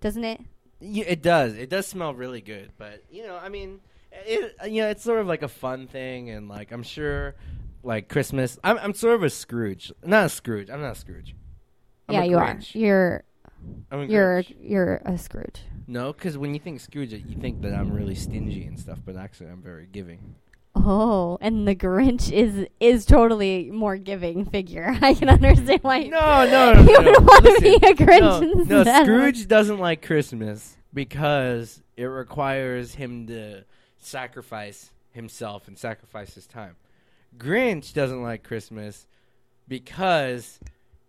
doesn't 0.00 0.24
it? 0.24 0.40
Yeah, 0.80 1.04
it 1.06 1.22
does. 1.22 1.54
It 1.54 1.68
does 1.68 1.86
smell 1.86 2.14
really 2.14 2.40
good, 2.40 2.72
but 2.78 3.04
you 3.10 3.26
know, 3.26 3.36
I 3.36 3.50
mean, 3.50 3.80
it 4.10 4.56
you 4.68 4.82
know, 4.82 4.88
it's 4.88 5.02
sort 5.04 5.20
of 5.20 5.26
like 5.26 5.42
a 5.42 5.48
fun 5.48 5.86
thing, 5.86 6.30
and 6.30 6.48
like 6.48 6.72
I'm 6.72 6.82
sure, 6.82 7.34
like 7.82 8.08
Christmas. 8.08 8.58
I'm 8.64 8.78
I'm 8.78 8.94
sort 8.94 9.14
of 9.14 9.22
a 9.22 9.30
Scrooge, 9.30 9.92
not 10.04 10.24
a 10.26 10.28
Scrooge. 10.30 10.70
I'm 10.70 10.80
not 10.80 10.92
a 10.92 10.98
Scrooge. 10.98 11.36
I'm 12.08 12.14
yeah, 12.14 12.22
a 12.22 12.26
you 12.26 12.38
are. 12.38 12.54
Grinch. 12.54 12.74
You're 12.74 13.24
I'm 13.90 14.00
a 14.00 14.04
you're 14.06 14.42
Grinch. 14.42 14.56
you're 14.58 15.02
a 15.04 15.18
Scrooge. 15.18 15.60
No, 15.86 16.12
because 16.12 16.38
when 16.38 16.54
you 16.54 16.60
think 16.60 16.80
Scrooge, 16.80 17.12
you 17.12 17.36
think 17.40 17.62
that 17.62 17.74
I'm 17.74 17.92
really 17.92 18.14
stingy 18.14 18.64
and 18.64 18.78
stuff, 18.78 18.98
but 19.04 19.16
actually 19.16 19.50
I'm 19.50 19.62
very 19.62 19.88
giving. 19.90 20.36
Oh, 20.74 21.36
and 21.40 21.68
the 21.68 21.74
Grinch 21.74 22.32
is 22.32 22.66
is 22.80 23.04
totally 23.04 23.70
more 23.70 23.98
giving 23.98 24.44
figure. 24.46 24.96
I 25.02 25.14
can 25.14 25.28
understand 25.28 25.82
why. 25.82 26.04
No, 26.04 26.46
no, 26.46 26.72
no, 26.72 26.80
you 26.80 27.02
no. 27.02 27.10
would 27.10 27.26
want 27.26 27.44
to 27.44 27.58
be 27.60 27.74
a 27.74 27.94
Grinch 27.94 28.66
no, 28.68 28.82
no. 28.82 29.02
Scrooge 29.02 29.46
doesn't 29.46 29.78
like 29.78 30.04
Christmas 30.04 30.76
because 30.94 31.82
it 31.96 32.04
requires 32.04 32.94
him 32.94 33.26
to 33.26 33.64
sacrifice 33.98 34.90
himself 35.12 35.68
and 35.68 35.78
sacrifice 35.78 36.34
his 36.34 36.46
time. 36.46 36.76
Grinch 37.36 37.92
doesn't 37.92 38.22
like 38.22 38.42
Christmas 38.42 39.06
because 39.68 40.58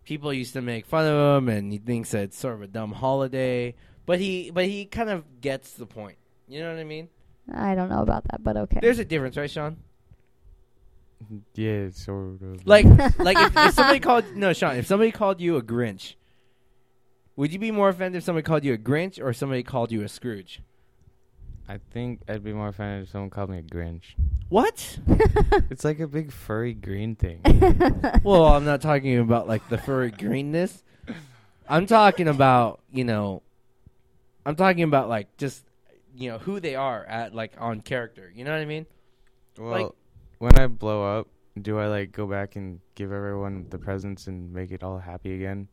people 0.04 0.32
used 0.32 0.52
to 0.52 0.62
make 0.62 0.86
fun 0.86 1.06
of 1.06 1.38
him 1.38 1.48
and 1.48 1.72
he 1.72 1.78
thinks 1.78 2.10
that 2.10 2.24
it's 2.24 2.38
sort 2.38 2.54
of 2.54 2.62
a 2.62 2.66
dumb 2.66 2.92
holiday. 2.92 3.74
But 4.06 4.20
he 4.20 4.50
but 4.50 4.66
he 4.66 4.84
kind 4.84 5.10
of 5.10 5.40
gets 5.40 5.72
the 5.72 5.86
point. 5.86 6.18
You 6.46 6.60
know 6.60 6.70
what 6.70 6.78
I 6.78 6.84
mean? 6.84 7.08
I 7.52 7.74
don't 7.74 7.88
know 7.88 8.02
about 8.02 8.24
that, 8.30 8.42
but 8.42 8.56
okay. 8.56 8.78
There's 8.80 8.98
a 8.98 9.04
difference, 9.04 9.36
right, 9.36 9.50
Sean? 9.50 9.76
Yeah, 11.54 11.88
sort 11.90 12.42
of. 12.42 12.66
Like 12.66 12.84
like 13.18 13.38
if, 13.38 13.56
if 13.56 13.74
somebody 13.74 14.00
called 14.00 14.24
no, 14.34 14.52
Sean, 14.52 14.76
if 14.76 14.86
somebody 14.86 15.10
called 15.10 15.40
you 15.40 15.56
a 15.56 15.62
Grinch, 15.62 16.14
would 17.36 17.52
you 17.52 17.58
be 17.58 17.70
more 17.70 17.88
offended 17.88 18.18
if 18.18 18.24
somebody 18.24 18.44
called 18.44 18.64
you 18.64 18.74
a 18.74 18.78
Grinch 18.78 19.22
or 19.22 19.32
somebody 19.32 19.62
called 19.62 19.90
you 19.90 20.02
a 20.02 20.08
Scrooge? 20.08 20.60
I 21.66 21.78
think 21.92 22.20
I'd 22.28 22.44
be 22.44 22.52
more 22.52 22.68
offended 22.68 23.04
if 23.04 23.10
someone 23.10 23.30
called 23.30 23.48
me 23.48 23.58
a 23.58 23.62
Grinch. 23.62 24.14
What? 24.48 24.98
It's 25.70 25.84
like 25.84 25.98
a 25.98 26.06
big 26.06 26.30
furry 26.30 26.74
green 26.74 27.16
thing. 27.16 27.40
well, 28.22 28.44
I'm 28.44 28.64
not 28.64 28.80
talking 28.80 29.18
about 29.18 29.48
like 29.48 29.68
the 29.68 29.78
furry 29.78 30.10
greenness. 30.10 30.82
I'm 31.68 31.86
talking 31.86 32.28
about 32.28 32.80
you 32.92 33.04
know, 33.04 33.42
I'm 34.46 34.56
talking 34.56 34.82
about 34.84 35.08
like 35.08 35.36
just 35.36 35.64
you 36.16 36.30
know 36.30 36.38
who 36.38 36.60
they 36.60 36.74
are 36.76 37.04
at 37.04 37.34
like 37.34 37.52
on 37.58 37.80
character. 37.80 38.30
You 38.34 38.44
know 38.44 38.52
what 38.52 38.60
I 38.60 38.66
mean? 38.66 38.86
Well, 39.58 39.70
Like- 39.70 39.92
when 40.38 40.58
I 40.58 40.66
blow 40.66 41.18
up, 41.18 41.28
do 41.60 41.78
I 41.78 41.86
like 41.86 42.12
go 42.12 42.26
back 42.26 42.56
and 42.56 42.80
give 42.94 43.12
everyone 43.12 43.66
the 43.70 43.78
presents 43.78 44.26
and 44.26 44.52
make 44.52 44.70
it 44.72 44.82
all 44.82 44.98
happy 44.98 45.34
again, 45.34 45.68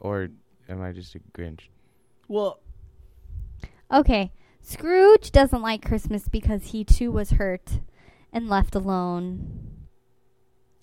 or 0.00 0.28
am 0.68 0.82
I 0.82 0.92
just 0.92 1.14
a 1.14 1.20
Grinch? 1.36 1.68
Well, 2.28 2.60
okay. 3.92 4.32
Scrooge 4.62 5.30
doesn't 5.30 5.62
like 5.62 5.84
Christmas 5.84 6.26
because 6.26 6.68
he 6.68 6.82
too 6.82 7.12
was 7.12 7.32
hurt 7.32 7.78
and 8.32 8.48
left 8.48 8.74
alone. 8.74 9.75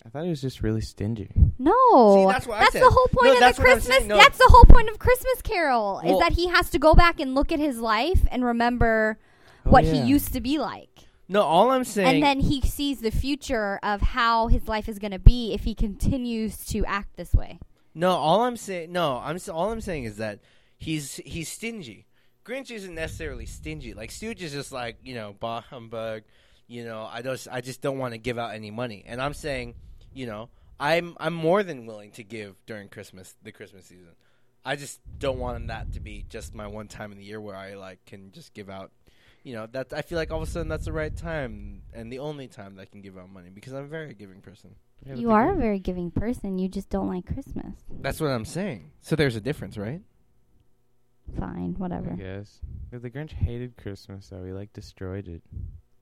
I 0.06 0.10
thought 0.10 0.24
he 0.24 0.30
was 0.30 0.40
just 0.42 0.62
really 0.62 0.80
stingy. 0.82 1.30
No, 1.58 1.72
See, 2.14 2.32
that's 2.32 2.46
what 2.46 2.56
I 2.56 2.60
that's 2.60 2.72
said. 2.72 2.82
the 2.82 2.90
whole 2.90 3.06
point 3.08 3.24
No, 3.26 3.32
of 3.34 3.40
that's 3.40 3.56
the 3.56 3.62
what 3.62 3.70
I'm 3.70 3.76
Christmas. 3.76 3.96
saying. 3.96 4.08
No. 4.08 4.16
That's 4.18 4.38
the 4.38 4.48
whole 4.50 4.64
point 4.64 4.90
of 4.90 4.98
Christmas 4.98 5.40
Carol 5.42 6.00
Well- 6.04 6.14
is 6.14 6.18
that 6.20 6.32
he 6.32 6.48
has 6.48 6.68
to 6.70 6.78
go 6.78 6.94
back 6.94 7.20
and 7.20 7.34
look 7.34 7.50
at 7.52 7.58
his 7.58 7.78
life 7.78 8.20
and 8.30 8.44
remember 8.44 9.18
Oh, 9.66 9.70
what 9.70 9.84
yeah. 9.84 9.92
he 9.94 10.00
used 10.02 10.32
to 10.34 10.40
be 10.42 10.58
like. 10.58 10.90
no. 11.28 11.40
All 11.42 11.70
I'm 11.70 11.84
saying. 11.84 12.16
And 12.16 12.22
then 12.22 12.40
he 12.40 12.60
sees 12.60 13.00
the 13.00 13.10
future 13.10 13.80
of 13.82 14.02
how 14.02 14.48
his 14.48 14.68
life 14.68 14.90
is 14.90 14.98
going 14.98 15.12
to 15.12 15.18
be 15.18 15.54
if 15.54 15.64
he 15.64 15.74
continues 15.74 16.58
to 16.66 16.84
act 16.84 17.16
this 17.16 17.32
way. 17.32 17.58
No, 17.94 18.10
all 18.10 18.42
I'm 18.42 18.56
saying, 18.58 18.92
no, 18.92 19.18
I'm 19.24 19.36
s- 19.36 19.48
all 19.48 19.70
I'm 19.72 19.80
saying 19.80 20.04
is 20.04 20.18
that 20.18 20.40
he's 20.76 21.16
he's 21.24 21.48
stingy. 21.48 22.06
Grinch 22.44 22.70
isn't 22.70 22.94
necessarily 22.94 23.46
stingy. 23.46 23.94
Like 23.94 24.10
Scrooge 24.10 24.42
is 24.42 24.52
just 24.52 24.70
like 24.72 24.98
you 25.02 25.14
know, 25.14 25.34
bah 25.40 25.62
humbug. 25.62 26.24
You 26.66 26.84
know, 26.84 27.08
I 27.10 27.22
just 27.22 27.48
I 27.50 27.60
just 27.62 27.80
don't 27.80 27.96
want 27.98 28.12
to 28.12 28.18
give 28.18 28.36
out 28.38 28.52
any 28.54 28.70
money. 28.70 29.02
And 29.06 29.22
I'm 29.22 29.32
saying, 29.32 29.74
you 30.14 30.26
know, 30.26 30.48
I'm 30.80 31.16
I'm 31.18 31.34
more 31.34 31.62
than 31.62 31.86
willing 31.86 32.10
to 32.12 32.24
give 32.24 32.56
during 32.66 32.88
Christmas, 32.88 33.34
the 33.42 33.52
Christmas 33.52 33.86
season. 33.86 34.14
I 34.64 34.76
just 34.76 35.00
don't 35.18 35.38
want 35.38 35.66
that 35.68 35.92
to 35.92 36.00
be 36.00 36.24
just 36.28 36.54
my 36.54 36.66
one 36.66 36.88
time 36.88 37.12
in 37.12 37.18
the 37.18 37.24
year 37.24 37.40
where 37.40 37.54
I 37.56 37.74
like 37.74 38.04
can 38.06 38.32
just 38.32 38.54
give 38.54 38.70
out. 38.70 38.90
You 39.42 39.54
know, 39.54 39.66
that 39.72 39.92
I 39.92 40.00
feel 40.00 40.16
like 40.16 40.30
all 40.30 40.40
of 40.40 40.48
a 40.48 40.50
sudden 40.50 40.68
that's 40.68 40.86
the 40.86 40.92
right 40.92 41.14
time 41.14 41.82
and 41.92 42.10
the 42.10 42.18
only 42.20 42.48
time 42.48 42.76
that 42.76 42.82
I 42.82 42.84
can 42.86 43.02
give 43.02 43.18
out 43.18 43.28
money 43.30 43.50
because 43.50 43.74
I'm 43.74 43.84
a 43.84 43.88
very 43.88 44.14
giving 44.14 44.40
person. 44.40 44.74
Yeah, 45.06 45.16
You 45.16 45.32
are 45.32 45.52
a 45.52 45.54
very 45.54 45.78
giving 45.80 46.10
person. 46.10 46.58
You 46.58 46.66
just 46.68 46.88
don't 46.88 47.08
like 47.08 47.26
Christmas. 47.26 47.74
That's 48.00 48.20
what 48.20 48.30
I'm 48.30 48.46
saying. 48.46 48.92
So 49.02 49.16
there's 49.16 49.36
a 49.36 49.42
difference, 49.42 49.76
right? 49.76 50.00
Fine, 51.38 51.74
I 51.76 51.80
whatever. 51.80 52.10
guess. 52.10 52.60
But 52.90 53.02
the 53.02 53.10
Grinch 53.10 53.32
hated 53.32 53.76
Christmas, 53.76 54.28
though. 54.28 54.44
He 54.44 54.52
like 54.52 54.72
destroyed 54.72 55.28
it. 55.28 55.42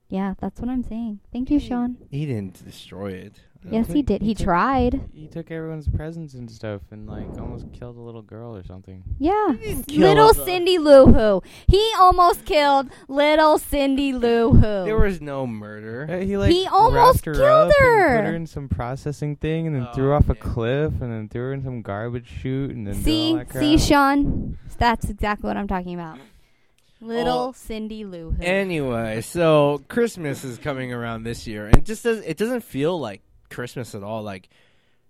Yeah, 0.09 0.35
that's 0.39 0.59
what 0.61 0.69
I'm 0.69 0.83
saying. 0.83 1.19
Thank 1.31 1.49
you, 1.49 1.59
Sean. 1.59 1.97
He 2.11 2.25
didn't 2.25 2.63
destroy 2.63 3.11
it. 3.11 3.41
I 3.65 3.69
don't 3.69 3.73
Yes, 3.79 3.87
he 3.93 4.01
did. 4.01 4.21
He 4.21 4.33
took- 4.35 4.43
tried. 4.45 5.01
He 5.13 5.27
took 5.27 5.49
everyone's 5.49 5.87
presents 5.87 6.33
and 6.33 6.51
stuff, 6.51 6.81
and 6.91 7.07
like 7.07 7.25
almost 7.39 7.71
killed 7.71 7.95
a 7.95 8.01
little 8.01 8.21
girl 8.21 8.55
or 8.55 8.63
something. 8.63 9.03
Yeah. 9.19 9.53
Little 9.87 10.33
the- 10.33 10.43
Cindy 10.45 10.77
Lou 10.77 11.05
Who. 11.05 11.41
He 11.67 11.91
almost 11.97 12.43
killed 12.45 12.89
little 13.07 13.57
Cindy 13.57 14.11
Lou 14.11 14.51
Who. 14.51 14.61
There 14.61 14.97
was 14.97 15.21
no 15.21 15.47
murder. 15.47 16.07
Uh, 16.09 16.25
he 16.25 16.35
like 16.35 16.51
He 16.51 16.67
almost 16.67 17.25
wrapped 17.25 17.37
her 17.37 17.41
killed 17.41 17.71
up 17.71 17.73
and 17.79 17.87
her. 18.01 18.17
put 18.17 18.25
her 18.29 18.35
in 18.35 18.47
some 18.47 18.67
processing 18.67 19.37
thing, 19.37 19.65
and 19.67 19.75
then 19.75 19.87
Oh, 19.89 19.93
threw 19.93 20.05
her 20.07 20.13
off 20.15 20.27
a 20.29 20.35
cliff, 20.35 20.91
and 21.01 21.11
then 21.13 21.29
threw 21.29 21.43
her 21.43 21.53
in 21.53 21.63
some 21.63 21.81
garbage 21.81 22.27
chute, 22.27 22.71
and 22.71 22.85
then 22.85 22.95
did 22.95 22.99
all 22.99 23.03
see, 23.05 23.35
that 23.35 23.49
crap. 23.49 23.63
see, 23.63 23.77
Sean. 23.77 24.57
That's 24.77 25.09
exactly 25.09 25.47
what 25.47 25.55
I'm 25.55 25.67
talking 25.69 25.93
about. 25.93 26.17
Little 26.99 27.37
Oh. 27.49 27.51
Cindy 27.53 28.05
Lou 28.05 28.31
Who. 28.31 28.41
Anyway, 28.43 29.21
so 29.21 29.81
Christmas 29.89 30.43
is 30.45 30.57
coming 30.57 30.93
around 30.93 31.23
this 31.23 31.45
year, 31.47 31.65
and 31.67 31.75
it 31.77 31.85
just 31.85 32.03
does 32.03 32.19
it 32.19 32.37
doesn't 32.37 32.61
feel 32.63 32.97
like 32.99 33.21
Christmas 33.53 33.95
at 33.95 34.03
all. 34.03 34.23
Like 34.23 34.49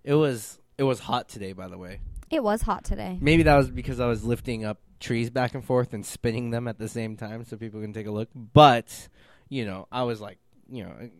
it 0.03 0.13
was 0.15 0.59
it 0.77 0.83
was 0.83 0.99
hot 0.99 1.29
today, 1.29 1.53
by 1.53 1.67
the 1.67 1.77
way. 1.77 1.99
it 2.29 2.43
was 2.43 2.61
hot 2.63 2.83
today. 2.83 3.17
Maybe 3.21 3.43
that 3.43 3.55
was 3.55 3.69
because 3.69 3.99
I 3.99 4.07
was 4.07 4.23
lifting 4.23 4.65
up 4.65 4.79
trees 4.99 5.29
back 5.29 5.53
and 5.53 5.63
forth 5.63 5.93
and 5.93 6.05
spinning 6.05 6.49
them 6.51 6.67
at 6.67 6.77
the 6.79 6.87
same 6.87 7.15
time, 7.17 7.43
so 7.45 7.57
people 7.57 7.81
can 7.81 7.93
take 7.93 8.07
a 8.07 8.11
look. 8.11 8.29
But 8.35 9.07
you 9.49 9.65
know, 9.65 9.87
I 9.91 10.03
was 10.03 10.19
like, 10.21 10.37
you 10.69 10.83
know, 10.83 10.91
I 10.91 11.11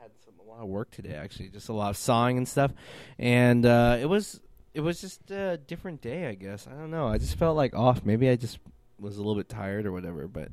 had 0.00 0.10
some, 0.24 0.34
a 0.44 0.48
lot 0.50 0.60
of 0.60 0.68
work 0.68 0.90
today 0.90 1.14
actually, 1.14 1.48
just 1.48 1.68
a 1.68 1.72
lot 1.72 1.90
of 1.90 1.96
sawing 1.96 2.36
and 2.36 2.46
stuff, 2.48 2.72
and 3.18 3.64
uh, 3.64 3.96
it 4.00 4.06
was 4.06 4.40
it 4.74 4.80
was 4.80 5.00
just 5.00 5.30
a 5.30 5.56
different 5.56 6.00
day, 6.02 6.26
I 6.26 6.34
guess. 6.34 6.66
I 6.66 6.72
don't 6.72 6.90
know. 6.90 7.08
I 7.08 7.18
just 7.18 7.36
felt 7.36 7.56
like 7.56 7.74
off. 7.74 8.04
Maybe 8.04 8.28
I 8.28 8.36
just 8.36 8.58
was 9.00 9.16
a 9.16 9.20
little 9.20 9.36
bit 9.36 9.48
tired 9.48 9.86
or 9.86 9.92
whatever, 9.92 10.28
but 10.28 10.48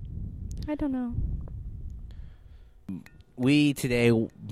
I 0.67 0.75
don't 0.75 0.91
know. 0.91 1.13
We 3.37 3.73
today 3.73 4.11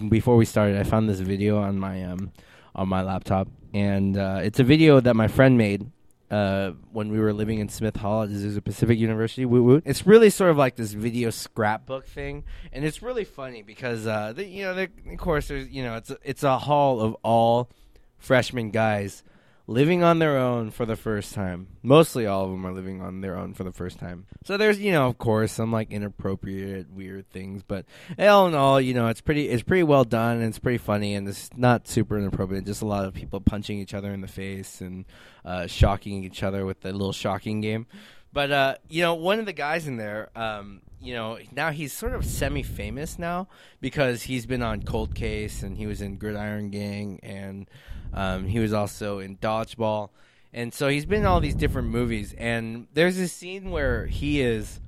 before 0.09 0.35
we 0.35 0.45
started 0.45 0.77
i 0.77 0.83
found 0.83 1.09
this 1.09 1.19
video 1.19 1.57
on 1.57 1.79
my 1.79 2.03
um 2.03 2.31
on 2.75 2.87
my 2.87 3.01
laptop 3.01 3.47
and 3.73 4.17
uh, 4.17 4.39
it's 4.43 4.59
a 4.59 4.63
video 4.63 4.99
that 4.99 5.15
my 5.15 5.27
friend 5.27 5.57
made 5.57 5.89
uh, 6.29 6.71
when 6.91 7.11
we 7.11 7.19
were 7.19 7.33
living 7.33 7.59
in 7.59 7.69
Smith 7.69 7.95
Hall 7.97 8.23
at 8.23 8.29
Azusa 8.29 8.63
Pacific 8.63 8.97
University. 8.97 9.45
It's 9.85 10.07
really 10.07 10.31
sort 10.31 10.49
of 10.49 10.57
like 10.57 10.75
this 10.75 10.93
video 10.93 11.29
scrapbook 11.29 12.07
thing, 12.07 12.43
and 12.71 12.83
it's 12.83 13.03
really 13.03 13.23
funny 13.23 13.61
because 13.61 14.07
uh, 14.07 14.33
the, 14.33 14.43
you 14.45 14.63
know, 14.63 14.73
the, 14.73 14.89
of 15.11 15.17
course, 15.19 15.49
there's 15.49 15.69
you 15.69 15.83
know, 15.83 15.95
it's 15.95 16.09
a, 16.09 16.17
it's 16.23 16.43
a 16.43 16.57
hall 16.57 17.01
of 17.01 17.15
all 17.23 17.69
freshman 18.17 18.71
guys 18.71 19.23
living 19.65 20.03
on 20.03 20.19
their 20.19 20.37
own 20.37 20.71
for 20.71 20.85
the 20.85 20.95
first 20.95 21.33
time. 21.33 21.67
Mostly 21.81 22.25
all 22.25 22.45
of 22.45 22.51
them 22.51 22.65
are 22.65 22.73
living 22.73 23.01
on 23.01 23.21
their 23.21 23.37
own 23.37 23.53
for 23.53 23.63
the 23.63 23.71
first 23.71 23.97
time. 23.97 24.25
So 24.43 24.57
there's, 24.57 24.79
you 24.79 24.91
know, 24.91 25.07
of 25.07 25.17
course, 25.17 25.53
some 25.53 25.71
like 25.71 25.91
inappropriate, 25.91 26.91
weird 26.91 27.29
things, 27.29 27.63
but 27.63 27.85
all 28.19 28.47
in 28.47 28.55
all, 28.55 28.81
you 28.81 28.93
know, 28.93 29.07
it's 29.07 29.21
pretty, 29.21 29.47
it's 29.47 29.63
pretty 29.63 29.83
well 29.83 30.03
done 30.03 30.37
and 30.37 30.45
it's 30.45 30.59
pretty 30.59 30.77
funny 30.77 31.15
and 31.15 31.27
it's 31.27 31.49
not 31.55 31.87
super 31.87 32.17
inappropriate. 32.17 32.65
Just 32.65 32.81
a 32.81 32.87
lot 32.87 33.05
of 33.05 33.13
people 33.13 33.39
punching 33.39 33.79
each 33.79 33.93
other 33.93 34.11
in 34.11 34.21
the 34.21 34.27
face 34.27 34.81
and 34.81 35.05
uh, 35.45 35.67
shocking 35.67 36.23
each 36.23 36.43
other 36.43 36.65
with 36.65 36.81
the 36.81 36.91
little 36.91 37.13
shocking 37.13 37.61
game. 37.61 37.87
But 38.33 38.51
uh, 38.51 38.75
you 38.89 39.03
know, 39.03 39.13
one 39.13 39.39
of 39.39 39.45
the 39.45 39.53
guys 39.53 39.87
in 39.87 39.97
there, 39.97 40.29
um, 40.35 40.81
you 40.99 41.13
know, 41.13 41.37
now 41.51 41.71
he's 41.71 41.93
sort 41.93 42.13
of 42.13 42.25
semi-famous 42.25 43.19
now 43.19 43.47
because 43.79 44.23
he's 44.23 44.45
been 44.45 44.63
on 44.63 44.81
Cold 44.81 45.13
Case 45.13 45.61
and 45.61 45.77
he 45.77 45.85
was 45.85 46.01
in 46.01 46.17
Gridiron 46.17 46.71
Gang 46.71 47.19
and 47.21 47.69
um, 48.13 48.45
he 48.45 48.59
was 48.59 48.73
also 48.73 49.19
in 49.19 49.37
Dodgeball, 49.37 50.09
and 50.53 50.73
so 50.73 50.87
he's 50.87 51.05
been 51.05 51.21
in 51.21 51.25
all 51.25 51.39
these 51.39 51.55
different 51.55 51.89
movies. 51.89 52.33
And 52.37 52.87
there's 52.93 53.17
this 53.17 53.33
scene 53.33 53.71
where 53.71 54.05
he 54.05 54.41
is 54.41 54.79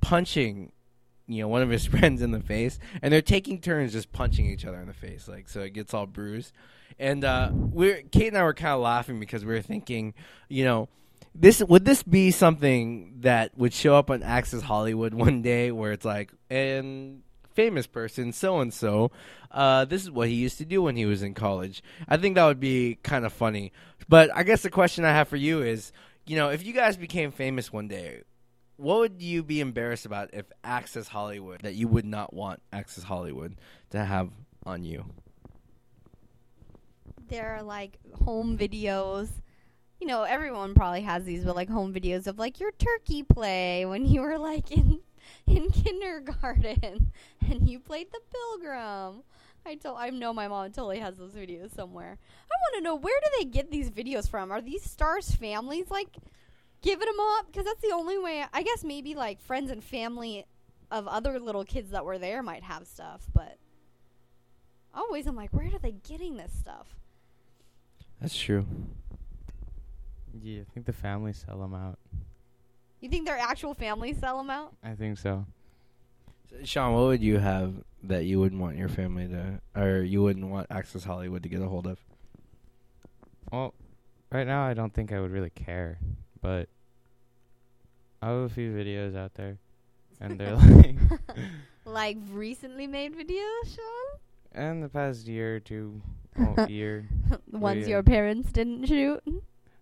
punching, 0.00 0.72
you 1.28 1.42
know, 1.42 1.48
one 1.48 1.62
of 1.62 1.70
his 1.70 1.86
friends 1.98 2.22
in 2.22 2.32
the 2.32 2.40
face, 2.40 2.78
and 3.00 3.12
they're 3.12 3.22
taking 3.22 3.60
turns 3.60 3.92
just 3.92 4.12
punching 4.12 4.46
each 4.46 4.64
other 4.64 4.80
in 4.80 4.88
the 4.88 4.92
face, 4.92 5.28
like 5.28 5.48
so 5.48 5.60
it 5.60 5.70
gets 5.70 5.94
all 5.94 6.06
bruised. 6.06 6.52
And 6.98 7.24
uh, 7.24 7.50
we're 7.52 8.02
Kate 8.02 8.28
and 8.28 8.38
I 8.38 8.42
were 8.42 8.54
kind 8.54 8.74
of 8.74 8.80
laughing 8.80 9.20
because 9.20 9.44
we 9.44 9.54
were 9.54 9.62
thinking, 9.62 10.14
you 10.48 10.64
know, 10.64 10.88
this 11.34 11.62
would 11.62 11.84
this 11.84 12.02
be 12.02 12.30
something 12.30 13.14
that 13.20 13.56
would 13.56 13.72
show 13.72 13.96
up 13.96 14.10
on 14.10 14.22
Access 14.22 14.62
Hollywood 14.62 15.14
one 15.26 15.42
day, 15.42 15.72
where 15.72 15.92
it's 15.92 16.04
like, 16.04 16.32
and 16.50 17.22
famous 17.54 17.86
person 17.86 18.32
so 18.32 18.60
and 18.60 18.72
so, 18.72 19.10
this 19.88 20.02
is 20.02 20.10
what 20.10 20.28
he 20.28 20.34
used 20.34 20.58
to 20.58 20.64
do 20.64 20.82
when 20.82 20.96
he 20.96 21.06
was 21.06 21.22
in 21.22 21.34
college. 21.34 21.82
I 22.08 22.16
think 22.16 22.34
that 22.34 22.46
would 22.46 22.60
be 22.60 22.98
kind 23.02 23.24
of 23.24 23.32
funny. 23.32 23.72
But 24.08 24.30
I 24.34 24.42
guess 24.42 24.62
the 24.62 24.70
question 24.70 25.04
I 25.04 25.10
have 25.10 25.28
for 25.28 25.36
you 25.36 25.62
is, 25.62 25.92
you 26.26 26.36
know, 26.36 26.50
if 26.50 26.64
you 26.64 26.72
guys 26.72 26.96
became 26.96 27.32
famous 27.32 27.72
one 27.72 27.88
day, 27.88 28.22
what 28.76 28.98
would 28.98 29.22
you 29.22 29.42
be 29.42 29.60
embarrassed 29.60 30.06
about 30.06 30.30
if 30.32 30.46
Access 30.64 31.08
Hollywood 31.08 31.60
that 31.62 31.74
you 31.74 31.88
would 31.88 32.04
not 32.04 32.32
want 32.32 32.62
Access 32.72 33.04
Hollywood 33.04 33.56
to 33.90 34.04
have 34.04 34.30
on 34.64 34.84
you? 34.84 35.04
there 37.32 37.56
are 37.56 37.62
like 37.62 37.98
home 38.24 38.58
videos. 38.58 39.28
You 40.02 40.08
know, 40.08 40.24
everyone 40.24 40.74
probably 40.74 41.02
has 41.02 41.22
these, 41.22 41.44
but 41.44 41.54
like 41.54 41.68
home 41.68 41.94
videos 41.94 42.26
of 42.26 42.36
like 42.36 42.58
your 42.58 42.72
turkey 42.72 43.22
play 43.22 43.86
when 43.86 44.04
you 44.04 44.22
were 44.22 44.36
like 44.36 44.72
in 44.72 44.98
in 45.46 45.70
kindergarten 45.70 47.12
and 47.48 47.68
you 47.68 47.78
played 47.78 48.08
the 48.10 48.18
pilgrim. 48.32 49.22
I 49.64 49.76
told 49.76 49.98
I 50.00 50.10
know 50.10 50.32
my 50.32 50.48
mom 50.48 50.72
totally 50.72 50.98
has 50.98 51.18
those 51.18 51.34
videos 51.34 51.72
somewhere. 51.76 52.18
I 52.18 52.50
want 52.50 52.78
to 52.78 52.80
know 52.80 52.96
where 52.96 53.20
do 53.22 53.30
they 53.38 53.44
get 53.44 53.70
these 53.70 53.90
videos 53.90 54.28
from? 54.28 54.50
Are 54.50 54.60
these 54.60 54.82
stars 54.82 55.30
families 55.36 55.88
like 55.88 56.16
giving 56.82 57.06
them 57.06 57.20
up? 57.38 57.46
Because 57.46 57.64
that's 57.64 57.80
the 57.82 57.94
only 57.94 58.18
way. 58.18 58.44
I 58.52 58.64
guess 58.64 58.82
maybe 58.82 59.14
like 59.14 59.40
friends 59.40 59.70
and 59.70 59.84
family 59.84 60.46
of 60.90 61.06
other 61.06 61.38
little 61.38 61.64
kids 61.64 61.90
that 61.90 62.04
were 62.04 62.18
there 62.18 62.42
might 62.42 62.64
have 62.64 62.88
stuff, 62.88 63.22
but 63.32 63.56
always 64.92 65.28
I'm 65.28 65.36
like, 65.36 65.52
where 65.52 65.66
are 65.66 65.78
they 65.78 65.92
getting 65.92 66.38
this 66.38 66.52
stuff? 66.58 66.88
That's 68.20 68.36
true. 68.36 68.66
Yeah, 70.40 70.60
I 70.60 70.72
think 70.72 70.86
the 70.86 70.92
family 70.92 71.32
sell 71.32 71.58
them 71.58 71.74
out. 71.74 71.98
You 73.00 73.08
think 73.08 73.26
their 73.26 73.38
actual 73.38 73.74
family 73.74 74.14
sell 74.14 74.38
them 74.38 74.50
out? 74.50 74.74
I 74.82 74.94
think 74.94 75.18
so. 75.18 75.44
Sean, 76.64 76.94
what 76.94 77.04
would 77.04 77.22
you 77.22 77.38
have 77.38 77.74
that 78.04 78.24
you 78.24 78.38
wouldn't 78.38 78.60
want 78.60 78.76
your 78.76 78.88
family 78.88 79.26
to, 79.28 79.60
or 79.74 80.02
you 80.02 80.22
wouldn't 80.22 80.46
want 80.46 80.66
Access 80.70 81.04
Hollywood 81.04 81.42
to 81.42 81.48
get 81.48 81.60
a 81.60 81.68
hold 81.68 81.86
of? 81.86 81.98
Well, 83.50 83.74
right 84.30 84.46
now 84.46 84.64
I 84.66 84.74
don't 84.74 84.92
think 84.92 85.12
I 85.12 85.20
would 85.20 85.30
really 85.30 85.50
care, 85.50 85.98
but 86.40 86.68
I 88.20 88.28
have 88.28 88.38
a 88.38 88.48
few 88.48 88.72
videos 88.72 89.16
out 89.16 89.34
there. 89.34 89.58
and 90.20 90.38
they're 90.38 90.54
like, 90.56 90.96
like 91.84 92.18
recently 92.30 92.86
made 92.86 93.14
videos, 93.14 93.74
Sean? 93.74 94.20
And 94.52 94.82
the 94.82 94.88
past 94.88 95.26
year 95.26 95.56
or 95.56 95.60
two, 95.60 96.00
oh, 96.38 96.66
year. 96.68 97.08
the 97.48 97.58
ones 97.58 97.82
yeah. 97.82 97.94
your 97.94 98.02
parents 98.02 98.52
didn't 98.52 98.86
shoot. 98.86 99.22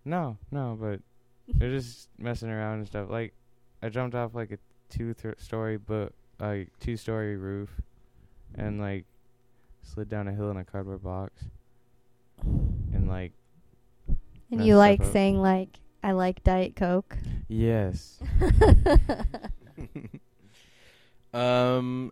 No, 0.05 0.37
no, 0.51 0.77
but 0.79 0.99
they're 1.59 1.69
just 1.71 2.09
messing 2.17 2.49
around 2.49 2.79
and 2.79 2.87
stuff. 2.87 3.09
Like, 3.09 3.33
I 3.81 3.89
jumped 3.89 4.15
off 4.15 4.33
like 4.35 4.51
a 4.51 4.57
two 4.89 5.13
th- 5.13 5.39
story, 5.39 5.77
but 5.77 6.13
like 6.39 6.69
two 6.79 6.97
story 6.97 7.35
roof, 7.37 7.69
and 8.55 8.79
like 8.79 9.05
slid 9.83 10.09
down 10.09 10.27
a 10.27 10.33
hill 10.33 10.49
in 10.51 10.57
a 10.57 10.63
cardboard 10.65 11.03
box, 11.03 11.43
and 12.43 13.07
like 13.07 13.33
And 14.51 14.63
you 14.65 14.75
like 14.75 15.01
stuff 15.01 15.07
up. 15.07 15.13
saying 15.13 15.41
like 15.41 15.79
I 16.03 16.11
like 16.13 16.43
Diet 16.43 16.75
Coke. 16.75 17.17
yes, 17.47 18.19
um, 21.33 22.11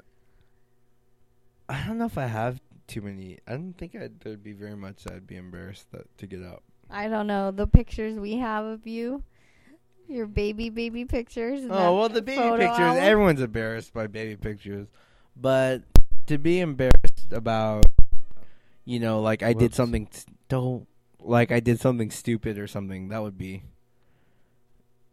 I 1.67 1.86
don't 1.88 1.98
know 1.98 2.05
if 2.05 2.17
I 2.17 2.25
have 2.27 2.60
too 2.88 3.01
many. 3.01 3.38
I 3.48 3.51
don't 3.53 3.74
think 3.74 3.96
I'd, 3.96 4.19
there'd 4.22 4.43
be 4.43 4.53
very 4.53 4.75
much 4.75 5.03
I'd 5.10 5.27
be 5.27 5.36
embarrassed 5.36 5.91
that, 5.91 6.15
to 6.19 6.27
get 6.27 6.43
out. 6.43 6.63
I 6.89 7.08
don't 7.08 7.27
know 7.27 7.51
the 7.51 7.67
pictures 7.67 8.17
we 8.17 8.38
have 8.38 8.65
of 8.65 8.88
you, 8.88 9.24
your 10.08 10.25
baby 10.25 10.69
baby 10.69 11.05
pictures. 11.05 11.62
Oh 11.69 11.98
well, 11.98 12.10
the 12.10 12.22
baby 12.22 12.41
pictures. 12.58 12.79
album. 12.79 13.03
Everyone's 13.03 13.41
embarrassed 13.41 13.93
by 13.93 14.08
baby 14.08 14.36
pictures, 14.36 14.88
but 15.36 15.84
to 16.27 16.38
be 16.38 16.60
embarrassed 16.60 17.31
about, 17.31 17.86
you 18.86 19.00
know, 19.00 19.22
like 19.22 19.43
I 19.43 19.53
did 19.53 19.74
something. 19.75 20.08
s- 20.12 20.25
Don't 20.48 20.88
like 21.19 21.51
I 21.51 21.60
did 21.60 21.79
something 21.79 22.10
stupid 22.12 22.58
or 22.58 22.65
something. 22.67 23.10
That 23.10 23.22
would 23.22 23.38
be. 23.38 23.63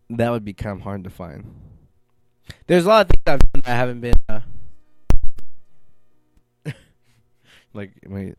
That 0.08 0.30
would 0.30 0.44
be 0.44 0.52
kind 0.54 0.76
of 0.78 0.82
hard 0.82 1.04
to 1.04 1.10
find. 1.10 1.44
There's 2.68 2.86
a 2.86 2.88
lot 2.88 3.06
of 3.06 3.08
things 3.10 3.22
I've 3.26 3.40
done 3.52 3.62
that 3.64 3.68
I 3.68 3.74
haven't 3.76 4.00
been. 4.00 4.14
Uh, 4.28 4.40
like 7.74 7.90
my 8.08 8.34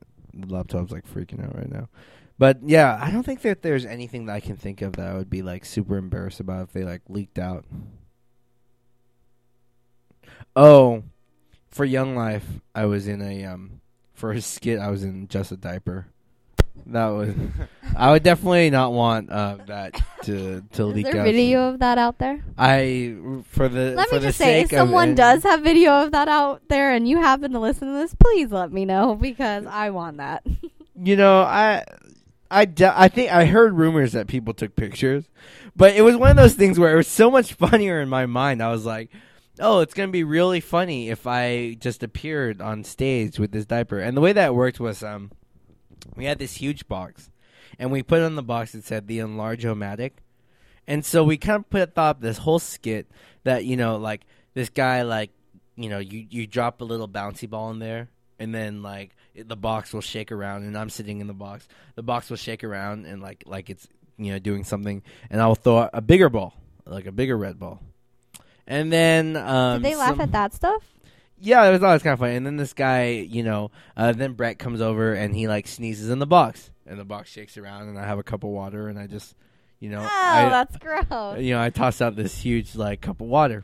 laptop's 0.48 0.92
like 0.92 1.06
freaking 1.08 1.44
out 1.44 1.56
right 1.56 1.70
now. 1.72 1.90
But 2.40 2.60
yeah, 2.64 3.00
I 3.02 3.10
don't 3.10 3.24
think 3.24 3.42
that 3.42 3.64
there's 3.64 3.86
anything 3.86 4.28
that 4.28 4.34
I 4.34 4.40
can 4.40 4.56
think 4.56 4.82
of 4.82 4.94
that 4.94 5.08
I 5.08 5.14
would 5.16 5.30
be 5.30 5.42
like 5.42 5.66
super 5.66 5.98
embarrassed 5.98 6.40
about 6.40 6.64
if 6.64 6.74
they 6.74 6.84
like 6.84 7.02
leaked 7.10 7.40
out. 7.40 7.66
Oh, 10.56 11.04
for 11.70 11.86
Young 11.86 12.16
Life, 12.16 12.46
I 12.76 12.86
was 12.86 13.08
in 13.08 13.22
a 13.22 13.46
um 13.46 13.82
for 14.14 14.32
a 14.32 14.42
skit. 14.42 14.80
I 14.80 14.90
was 14.90 15.04
in 15.04 15.28
just 15.28 15.52
a 15.52 15.58
diaper. 15.58 16.08
That 16.86 17.08
was. 17.08 17.34
I 17.96 18.12
would 18.12 18.24
definitely 18.24 18.70
not 18.70 18.94
want 18.94 19.32
uh, 19.32 19.58
that 19.68 20.00
to 20.24 20.64
to 20.74 20.90
Is 20.90 20.96
leak 20.96 21.06
there 21.06 21.22
out. 21.22 21.26
video 21.26 21.70
of 21.70 21.80
that 21.80 21.98
out 21.98 22.20
there? 22.20 22.44
I 22.58 23.16
for 23.50 23.68
the 23.68 23.92
Let 23.96 24.10
for 24.10 24.16
me 24.16 24.20
the 24.22 24.28
just 24.28 24.38
say, 24.38 24.62
if 24.62 24.70
sake 24.70 24.74
of 24.74 24.88
someone 24.88 25.16
does 25.16 25.44
have 25.44 25.62
video 25.62 26.04
of 26.04 26.12
that 26.12 26.28
out 26.28 26.62
there 26.70 26.94
and 26.94 27.08
you 27.08 27.18
happen 27.18 27.52
to 27.54 27.60
listen 27.60 27.88
to 27.88 27.94
this, 27.96 28.14
please 28.16 28.52
let 28.52 28.72
me 28.72 28.86
know 28.86 29.16
because 29.16 29.66
I 29.66 29.90
want 29.90 30.18
that. 30.18 30.46
you 30.96 31.16
know, 31.16 31.42
I, 31.42 31.84
I, 32.50 33.08
think 33.08 33.32
I 33.32 33.46
heard 33.46 33.74
rumors 33.74 34.14
that 34.14 34.28
people 34.28 34.54
took 34.54 34.76
pictures, 34.76 35.26
but 35.76 35.96
it 35.96 36.02
was 36.02 36.16
one 36.16 36.32
of 36.32 36.38
those 36.38 36.56
things 36.56 36.80
where 36.80 36.94
it 36.94 36.98
was 36.98 37.08
so 37.08 37.30
much 37.30 37.54
funnier 37.54 38.02
in 38.02 38.10
my 38.10 38.26
mind. 38.26 38.62
I 38.62 38.70
was 38.70 38.86
like, 38.86 39.10
oh, 39.60 39.80
it's 39.80 39.94
gonna 39.94 40.12
be 40.12 40.24
really 40.24 40.60
funny 40.60 41.10
if 41.10 41.26
I 41.28 41.76
just 41.80 42.04
appeared 42.04 42.62
on 42.62 42.84
stage 42.84 43.40
with 43.40 43.52
this 43.52 43.66
diaper. 43.66 44.00
And 44.00 44.16
the 44.16 44.22
way 44.22 44.34
that 44.34 44.56
worked 44.56 44.80
was, 44.80 45.04
um, 45.04 45.32
we 46.16 46.26
had 46.26 46.40
this 46.40 46.56
huge 46.56 46.88
box, 46.88 47.30
and 47.80 47.92
we 47.92 48.04
put 48.04 48.22
on 48.22 48.36
the 48.36 48.44
box 48.44 48.72
that 48.72 48.84
said 48.84 49.08
the 49.08 49.20
enlarge-o-matic. 49.20 50.12
And 50.88 51.04
so 51.04 51.24
we 51.24 51.38
kind 51.38 51.60
of 51.60 51.70
put 51.70 51.98
up 51.98 52.22
this 52.22 52.38
whole 52.40 52.60
skit 52.60 53.08
that 53.44 53.66
you 53.66 53.76
know, 53.76 53.98
like 53.98 54.22
this 54.54 54.70
guy, 54.70 55.02
like 55.02 55.32
you 55.76 55.90
know, 55.90 56.00
you 56.00 56.26
you 56.30 56.48
drop 56.48 56.82
a 56.82 56.86
little 56.86 57.10
bouncy 57.10 57.50
ball 57.50 57.72
in 57.72 57.80
there, 57.80 58.10
and 58.40 58.56
then 58.56 58.82
like 58.82 59.17
it, 59.38 59.48
the 59.48 59.56
box 59.56 59.94
will 59.94 60.02
shake 60.02 60.32
around, 60.32 60.64
and 60.64 60.78
I'm 60.78 60.90
sitting 60.90 61.22
in 61.22 61.28
the 61.28 61.34
box. 61.34 61.68
The 61.96 62.04
box 62.04 62.30
will 62.30 62.38
shake 62.38 62.64
around, 62.64 63.06
and 63.06 63.22
like 63.22 63.44
like 63.46 63.70
it's 63.70 63.88
you 64.18 64.32
know 64.34 64.40
doing 64.40 64.64
something, 64.64 65.04
and 65.30 65.40
I'll 65.42 65.56
throw 65.56 65.90
a 65.94 66.02
bigger 66.02 66.30
ball, 66.30 66.54
like 66.86 67.06
a 67.06 67.12
bigger 67.12 67.38
red 67.38 67.60
ball. 67.60 67.80
And 68.66 68.92
then 68.92 69.38
um, 69.38 69.82
Did 69.82 69.92
they 69.92 69.96
laugh 69.96 70.10
some- 70.10 70.22
at 70.22 70.32
that 70.34 70.54
stuff? 70.54 70.84
yeah, 71.40 71.64
it 71.68 71.72
was 71.72 71.84
always 71.84 72.02
kind 72.04 72.14
of 72.14 72.20
funny. 72.20 72.36
And 72.36 72.46
then 72.46 72.58
this 72.58 72.74
guy, 72.74 73.10
you 73.12 73.44
know, 73.44 73.70
uh, 73.96 74.12
then 74.12 74.34
Brett 74.34 74.58
comes 74.58 74.82
over 74.82 75.14
and 75.14 75.36
he 75.36 75.48
like 75.48 75.68
sneezes 75.68 76.10
in 76.10 76.20
the 76.20 76.26
box, 76.28 76.72
and 76.86 77.00
the 77.00 77.06
box 77.06 77.30
shakes 77.30 77.58
around, 77.58 77.88
and 77.90 77.98
I 78.00 78.06
have 78.06 78.18
a 78.20 78.24
cup 78.24 78.44
of 78.44 78.50
water, 78.50 78.88
and 78.90 78.98
I 79.00 79.06
just, 79.08 79.36
you 79.80 79.90
know, 79.92 80.02
oh, 80.02 80.10
I, 80.10 80.50
that's 80.50 80.78
gross. 80.78 81.40
you 81.40 81.52
know, 81.54 81.62
I 81.62 81.70
tossed 81.70 82.02
out 82.02 82.16
this 82.16 82.38
huge 82.40 82.76
like 82.76 83.02
cup 83.02 83.22
of 83.22 83.28
water. 83.28 83.64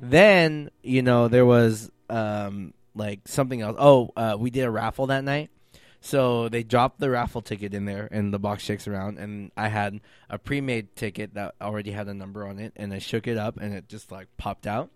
Then 0.00 0.70
you 0.82 1.02
know 1.02 1.28
there 1.28 1.46
was 1.46 1.90
um 2.10 2.72
like 2.98 3.26
something 3.26 3.62
else. 3.62 3.76
Oh, 3.78 4.10
uh, 4.16 4.36
we 4.38 4.50
did 4.50 4.64
a 4.64 4.70
raffle 4.70 5.06
that 5.06 5.24
night. 5.24 5.50
So 6.00 6.48
they 6.48 6.62
dropped 6.62 7.00
the 7.00 7.10
raffle 7.10 7.42
ticket 7.42 7.74
in 7.74 7.84
there, 7.84 8.08
and 8.10 8.32
the 8.32 8.38
box 8.38 8.62
shakes 8.62 8.86
around. 8.86 9.18
And 9.18 9.50
I 9.56 9.68
had 9.68 10.00
a 10.30 10.38
pre-made 10.38 10.94
ticket 10.94 11.34
that 11.34 11.54
already 11.60 11.90
had 11.90 12.06
a 12.06 12.14
number 12.14 12.46
on 12.46 12.58
it, 12.58 12.72
and 12.76 12.92
I 12.92 12.98
shook 12.98 13.26
it 13.26 13.36
up, 13.36 13.56
and 13.56 13.74
it 13.74 13.88
just 13.88 14.12
like 14.12 14.28
popped 14.36 14.66
out. 14.66 14.90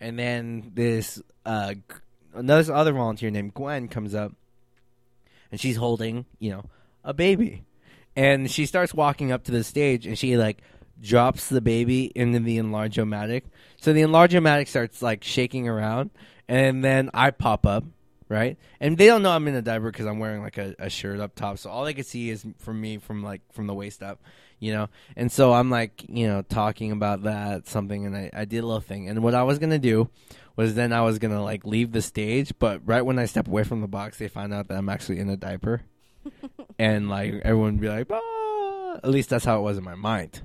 And 0.00 0.18
then 0.18 0.72
this 0.74 1.20
uh, 1.44 1.74
another 2.34 2.72
other 2.72 2.92
volunteer 2.92 3.30
named 3.30 3.54
Gwen 3.54 3.88
comes 3.88 4.14
up, 4.14 4.32
and 5.50 5.60
she's 5.60 5.76
holding 5.76 6.24
you 6.38 6.50
know 6.50 6.64
a 7.04 7.12
baby, 7.12 7.64
and 8.16 8.50
she 8.50 8.64
starts 8.64 8.94
walking 8.94 9.30
up 9.30 9.44
to 9.44 9.52
the 9.52 9.62
stage, 9.62 10.06
and 10.06 10.18
she 10.18 10.36
like 10.36 10.62
drops 11.00 11.48
the 11.48 11.60
baby 11.60 12.10
into 12.14 12.40
the 12.40 12.56
enlarge-o-matic. 12.56 13.42
So 13.80 13.92
the 13.92 14.02
enlarge-o-matic 14.02 14.68
starts 14.68 15.02
like 15.02 15.22
shaking 15.24 15.68
around, 15.68 16.10
and 16.48 16.84
then 16.84 17.10
I 17.14 17.30
pop 17.30 17.66
up, 17.66 17.84
right? 18.28 18.58
And 18.80 18.96
they 18.98 19.06
don't 19.06 19.22
know 19.22 19.30
I'm 19.30 19.46
in 19.48 19.54
a 19.54 19.62
diaper 19.62 19.90
because 19.90 20.06
I'm 20.06 20.18
wearing 20.18 20.42
like 20.42 20.58
a, 20.58 20.74
a 20.78 20.90
shirt 20.90 21.20
up 21.20 21.34
top, 21.34 21.58
so 21.58 21.70
all 21.70 21.84
they 21.84 21.94
can 21.94 22.04
see 22.04 22.30
is 22.30 22.46
from 22.58 22.80
me 22.80 22.98
from 22.98 23.22
like 23.22 23.40
from 23.52 23.66
the 23.66 23.74
waist 23.74 24.02
up, 24.02 24.20
you 24.58 24.72
know. 24.72 24.88
And 25.16 25.30
so 25.30 25.52
I'm 25.52 25.70
like, 25.70 26.04
you 26.08 26.26
know, 26.26 26.42
talking 26.42 26.92
about 26.92 27.24
that 27.24 27.66
something, 27.68 28.06
and 28.06 28.16
I, 28.16 28.30
I 28.32 28.44
did 28.44 28.64
a 28.64 28.66
little 28.66 28.80
thing. 28.80 29.08
And 29.08 29.22
what 29.22 29.34
I 29.34 29.42
was 29.42 29.58
gonna 29.58 29.78
do 29.78 30.08
was 30.56 30.74
then 30.74 30.92
I 30.92 31.02
was 31.02 31.18
gonna 31.18 31.42
like 31.42 31.64
leave 31.64 31.92
the 31.92 32.02
stage, 32.02 32.52
but 32.58 32.80
right 32.84 33.02
when 33.02 33.18
I 33.18 33.26
step 33.26 33.48
away 33.48 33.64
from 33.64 33.80
the 33.80 33.88
box, 33.88 34.18
they 34.18 34.28
find 34.28 34.52
out 34.52 34.68
that 34.68 34.78
I'm 34.78 34.88
actually 34.88 35.18
in 35.18 35.28
a 35.28 35.36
diaper, 35.36 35.82
and 36.78 37.08
like 37.08 37.34
everyone 37.44 37.74
would 37.74 37.80
be 37.80 37.88
like, 37.88 38.06
ah! 38.10 38.96
at 39.02 39.10
least 39.10 39.30
that's 39.30 39.44
how 39.44 39.58
it 39.58 39.62
was 39.62 39.78
in 39.78 39.84
my 39.84 39.94
mind. 39.94 40.42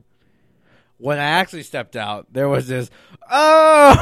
When 0.99 1.17
I 1.17 1.23
actually 1.23 1.63
stepped 1.63 1.95
out, 1.95 2.27
there 2.31 2.47
was 2.49 2.67
this, 2.67 2.91
oh, 3.31 3.95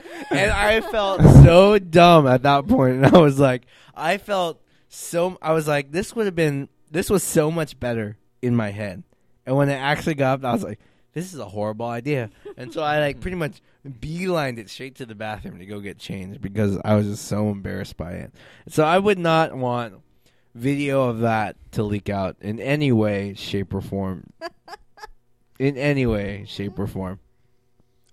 and 0.30 0.50
I 0.50 0.80
felt 0.80 1.22
so 1.22 1.78
dumb 1.78 2.26
at 2.26 2.44
that 2.44 2.66
point, 2.68 2.96
and 2.96 3.06
I 3.06 3.18
was 3.18 3.38
like, 3.38 3.66
I 3.94 4.16
felt 4.18 4.62
so, 4.88 5.36
I 5.42 5.52
was 5.52 5.66
like, 5.66 5.90
this 5.90 6.14
would 6.14 6.26
have 6.26 6.36
been, 6.36 6.68
this 6.90 7.10
was 7.10 7.24
so 7.24 7.50
much 7.50 7.78
better 7.80 8.16
in 8.40 8.54
my 8.54 8.70
head, 8.70 9.02
and 9.44 9.56
when 9.56 9.68
it 9.68 9.74
actually 9.74 10.14
got 10.14 10.38
up, 10.38 10.44
I 10.44 10.52
was 10.52 10.62
like, 10.62 10.78
this 11.14 11.34
is 11.34 11.40
a 11.40 11.46
horrible 11.46 11.86
idea, 11.86 12.30
and 12.56 12.72
so 12.72 12.82
I 12.82 13.00
like 13.00 13.20
pretty 13.20 13.36
much 13.36 13.60
beelined 13.86 14.58
it 14.58 14.70
straight 14.70 14.94
to 14.96 15.06
the 15.06 15.14
bathroom 15.14 15.58
to 15.58 15.66
go 15.66 15.80
get 15.80 15.98
changed 15.98 16.40
because 16.40 16.78
I 16.84 16.94
was 16.94 17.06
just 17.06 17.24
so 17.24 17.48
embarrassed 17.48 17.96
by 17.96 18.12
it. 18.12 18.32
So 18.68 18.84
I 18.84 18.98
would 18.98 19.18
not 19.18 19.54
want 19.56 19.94
video 20.56 21.08
of 21.08 21.20
that 21.20 21.56
to 21.72 21.82
leak 21.82 22.08
out 22.08 22.36
in 22.40 22.58
any 22.58 22.90
way, 22.90 23.34
shape, 23.34 23.74
or 23.74 23.80
form. 23.80 24.32
in 25.58 25.76
any 25.76 26.06
way, 26.06 26.44
shape, 26.46 26.78
or 26.78 26.86
form. 26.86 27.20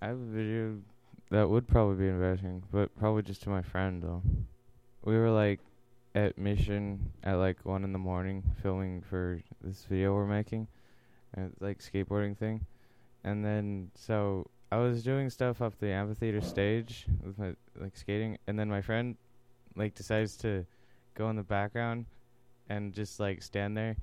I 0.02 0.08
have 0.08 0.16
a 0.16 0.24
video 0.24 0.76
that 1.30 1.48
would 1.48 1.66
probably 1.66 1.96
be 1.96 2.08
embarrassing, 2.08 2.62
but 2.70 2.94
probably 2.98 3.22
just 3.22 3.42
to 3.44 3.48
my 3.48 3.62
friend 3.62 4.02
though. 4.02 4.22
We 5.04 5.16
were 5.16 5.30
like 5.30 5.60
at 6.14 6.38
Mission 6.38 7.12
at 7.22 7.34
like 7.34 7.64
one 7.64 7.82
in 7.82 7.92
the 7.92 7.98
morning 7.98 8.42
filming 8.62 9.02
for 9.02 9.40
this 9.62 9.86
video 9.88 10.14
we're 10.14 10.26
making, 10.26 10.68
and 11.32 11.52
like 11.60 11.78
skateboarding 11.78 12.36
thing, 12.36 12.66
and 13.24 13.44
then 13.44 13.90
so 13.94 14.50
I 14.70 14.76
was 14.76 15.02
doing 15.02 15.30
stuff 15.30 15.62
up 15.62 15.78
the 15.78 15.88
amphitheater 15.88 16.42
stage 16.42 17.06
with 17.24 17.38
my 17.38 17.54
like 17.80 17.96
skating, 17.96 18.36
and 18.46 18.58
then 18.58 18.68
my 18.68 18.82
friend 18.82 19.16
like 19.76 19.94
decides 19.94 20.36
to 20.38 20.66
go 21.14 21.30
in 21.30 21.36
the 21.36 21.42
background 21.42 22.06
and 22.68 22.92
just 22.92 23.20
like 23.20 23.42
stand 23.42 23.76
there, 23.76 23.96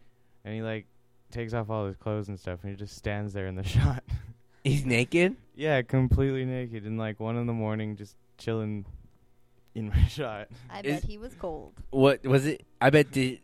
and 0.45 0.53
he 0.55 0.61
like 0.61 0.85
takes 1.31 1.53
off 1.53 1.69
all 1.69 1.85
his 1.87 1.95
clothes 1.97 2.27
and 2.29 2.39
stuff, 2.39 2.59
and 2.63 2.71
he 2.71 2.77
just 2.77 2.95
stands 2.95 3.33
there 3.33 3.47
in 3.47 3.55
the 3.55 3.63
shot. 3.67 4.03
He's 4.63 4.85
naked. 4.85 5.35
Yeah, 5.55 5.81
completely 5.81 6.45
naked 6.45 6.85
and 6.85 6.97
like 6.97 7.19
one 7.19 7.35
in 7.37 7.47
the 7.47 7.53
morning, 7.53 7.95
just 7.95 8.15
chilling 8.37 8.85
in 9.73 9.87
my 9.95 10.05
shot. 10.07 10.47
I 10.69 10.81
Is- 10.81 11.01
bet 11.01 11.03
he 11.09 11.17
was 11.17 11.33
cold. 11.35 11.73
What 11.89 12.23
was 12.25 12.45
it? 12.45 12.65
I 12.79 12.89
bet 12.89 13.11
did. 13.11 13.39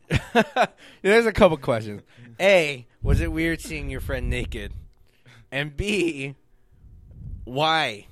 There's 1.01 1.25
a 1.25 1.31
couple 1.33 1.57
questions. 1.57 2.01
A, 2.39 2.85
was 3.01 3.19
it 3.21 3.31
weird 3.31 3.61
seeing 3.61 3.89
your 3.89 4.01
friend 4.01 4.29
naked? 4.29 4.73
And 5.51 5.75
B, 5.75 6.35
why? 7.45 8.05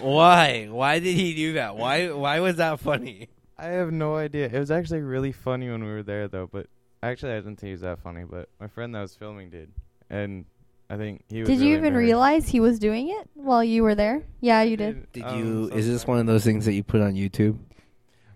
Why? 0.00 0.68
Why 0.70 0.98
did 0.98 1.14
he 1.14 1.34
do 1.34 1.54
that? 1.54 1.76
Why? 1.76 2.10
Why 2.10 2.40
was 2.40 2.56
that 2.56 2.80
funny? 2.80 3.28
I 3.58 3.66
have 3.66 3.92
no 3.92 4.16
idea. 4.16 4.46
It 4.46 4.58
was 4.58 4.70
actually 4.70 5.00
really 5.00 5.32
funny 5.32 5.70
when 5.70 5.82
we 5.82 5.90
were 5.90 6.02
there, 6.02 6.28
though. 6.28 6.48
But 6.50 6.66
actually, 7.02 7.32
I 7.32 7.36
didn't 7.36 7.56
think 7.56 7.70
it 7.70 7.72
was 7.72 7.80
that 7.82 7.98
funny. 8.00 8.24
But 8.24 8.48
my 8.60 8.68
friend 8.68 8.94
that 8.94 9.00
was 9.00 9.14
filming 9.14 9.50
did, 9.50 9.70
and 10.10 10.44
I 10.90 10.96
think 10.96 11.24
he 11.28 11.40
was. 11.40 11.48
Did 11.48 11.60
you 11.60 11.68
even 11.72 11.86
embarrassed. 11.86 12.04
realize 12.06 12.48
he 12.48 12.60
was 12.60 12.78
doing 12.78 13.08
it 13.08 13.28
while 13.34 13.64
you 13.64 13.82
were 13.82 13.94
there? 13.94 14.22
Yeah, 14.40 14.62
you 14.62 14.76
did. 14.76 15.10
Did 15.12 15.22
Um, 15.24 15.38
you? 15.38 15.68
so 15.70 15.76
Is 15.76 15.86
this 15.88 16.06
one 16.06 16.18
of 16.18 16.26
those 16.26 16.44
things 16.44 16.64
that 16.66 16.74
you 16.74 16.82
put 16.84 17.00
on 17.00 17.14
YouTube? 17.14 17.58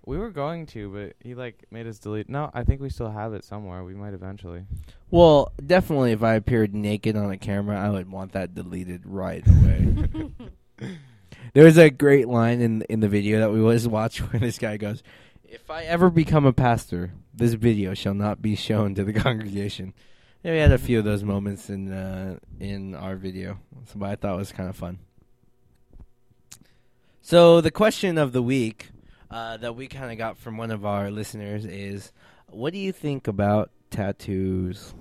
We 0.06 0.16
were 0.16 0.30
going 0.30 0.64
to, 0.66 0.88
but 0.90 1.16
he 1.20 1.35
like 1.35 1.66
made 1.70 1.87
us 1.87 1.98
delete. 1.98 2.28
No, 2.28 2.50
I 2.54 2.64
think 2.64 2.80
we 2.80 2.88
still 2.88 3.11
have 3.11 3.35
it 3.35 3.44
somewhere. 3.44 3.85
We 3.85 3.94
might 3.94 4.14
eventually. 4.14 4.64
Well, 5.11 5.52
definitely. 5.64 6.12
If 6.12 6.22
I 6.22 6.35
appeared 6.35 6.74
naked 6.74 7.14
on 7.14 7.30
a 7.30 7.37
camera, 7.37 7.78
I 7.78 7.90
would 7.90 8.11
want 8.11 8.33
that 8.33 8.54
deleted 8.54 9.02
right 9.04 9.46
away. 9.46 10.33
There's 11.53 11.79
a 11.79 11.90
great 11.90 12.29
line 12.29 12.61
in 12.61 12.83
in 12.83 13.00
the 13.00 13.09
video 13.09 13.40
that 13.40 13.53
we 13.53 13.61
always 13.61 13.88
watch 13.88 14.18
where 14.31 14.40
this 14.40 14.59
guy 14.59 14.76
goes, 14.76 15.03
"If 15.44 15.70
I 15.70 15.85
ever 15.85 16.11
become 16.11 16.46
a 16.46 16.53
pastor, 16.53 17.12
this 17.35 17.55
video 17.55 17.94
shall 17.94 18.14
not 18.14 18.42
be 18.42 18.55
shown 18.55 18.94
to 18.94 19.05
the 19.05 19.12
congregation." 19.26 19.94
Yeah, 20.42 20.53
we 20.53 20.59
had 20.59 20.72
a 20.72 20.79
few 20.79 20.98
of 20.98 21.05
those 21.05 21.22
moments 21.22 21.68
in 21.68 21.92
uh, 21.92 22.38
in 22.59 22.94
our 22.94 23.16
video, 23.16 23.59
so 23.87 24.03
I 24.05 24.16
thought 24.16 24.37
was 24.37 24.53
kind 24.53 24.68
of 24.68 24.76
fun. 24.76 24.98
So 27.20 27.61
the 27.61 27.70
question 27.70 28.16
of 28.16 28.33
the 28.33 28.42
week 28.42 28.88
uh, 29.31 29.57
that 29.59 29.76
we 29.76 29.87
kind 29.87 30.11
of 30.11 30.18
got 30.18 30.38
from 30.38 30.57
one 30.57 30.70
of 30.70 30.87
our 30.87 31.11
listeners 31.11 31.64
is, 31.64 32.12
"What 32.48 32.72
do 32.72 32.79
you 32.79 32.92
think 32.92 33.29
about 33.29 33.70
tattoos?" 33.90 34.94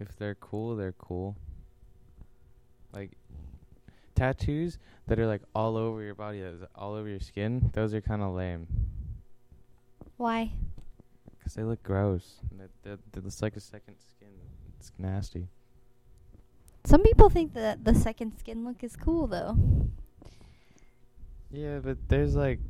If 0.00 0.16
they're 0.18 0.34
cool, 0.34 0.74
they're 0.76 0.92
cool. 0.92 1.36
Like 4.16 4.36
tattoos 4.36 4.78
that 5.06 5.18
are 5.18 5.26
like 5.26 5.42
all 5.54 5.76
over 5.76 6.02
your 6.02 6.14
body, 6.14 6.40
that's 6.40 6.70
all 6.74 6.94
over 6.94 7.08
your 7.08 7.20
skin. 7.20 7.70
Those 7.72 7.94
are 7.94 8.00
kind 8.00 8.22
of 8.22 8.34
lame 8.34 8.66
Why? 10.16 10.52
because 11.38 11.54
they 11.54 11.62
look 11.62 11.82
gross. 11.82 12.36
That 12.58 12.70
that 12.82 12.98
that 13.12 13.24
looks 13.24 13.42
like 13.42 13.56
a 13.56 13.60
second 13.60 13.96
skin. 13.98 14.28
It's 14.78 14.92
nasty. 14.98 15.48
Some 16.84 17.02
people 17.02 17.30
think 17.30 17.54
that 17.54 17.84
the 17.84 17.94
second 17.94 18.38
skin 18.38 18.64
look 18.64 18.84
is 18.84 18.96
cool 18.96 19.26
though. 19.26 19.56
Yeah, 21.50 21.78
but 21.78 21.98
there's 22.08 22.34
like 22.34 22.60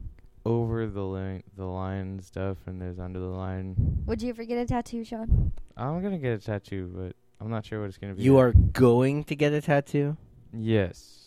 over 0.47 0.87
the 0.87 1.03
line, 1.03 1.43
the 1.57 1.65
line 1.65 2.21
stuff, 2.23 2.59
and 2.67 2.81
there's 2.81 2.99
under 2.99 3.19
the 3.19 3.27
line. 3.27 4.03
Would 4.07 4.23
you 4.23 4.29
ever 4.31 4.45
get 4.45 4.59
a 4.59 4.67
tattoo, 4.67 5.05
Sean? 5.05 5.53
I'm 5.77 6.03
gonna 6.03 6.19
get 6.19 6.33
a 6.33 6.39
tattoo, 6.39 6.91
but 6.95 7.17
I'm 7.41 7.51
not 7.51 7.65
sure 7.67 7.81
what 7.81 7.89
it's 7.89 7.99
gonna 7.99 8.15
be. 8.15 8.23
You 8.23 8.37
yet. 8.37 8.43
are 8.45 8.53
going 8.53 9.25
to 9.25 9.37
get 9.37 9.53
a 9.53 9.61
tattoo 9.61 10.17
Yes. 10.57 11.24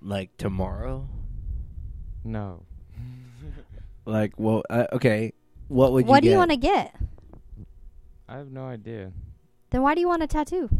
Like 0.00 0.36
tomorrow? 0.36 1.08
No. 2.24 2.64
Like, 4.04 4.32
well, 4.38 4.62
uh, 4.70 4.86
okay. 4.94 5.34
What 5.68 5.92
would 5.92 6.06
you 6.06 6.10
what 6.10 6.22
do 6.22 6.28
get? 6.28 6.32
you 6.32 6.38
want 6.38 6.50
to 6.52 6.56
get? 6.56 6.94
I 8.26 8.38
have 8.38 8.50
no 8.50 8.64
idea. 8.64 9.12
Then 9.68 9.82
why 9.82 9.94
do 9.94 10.00
you 10.00 10.08
want 10.08 10.22
a 10.22 10.26
tattoo? 10.26 10.70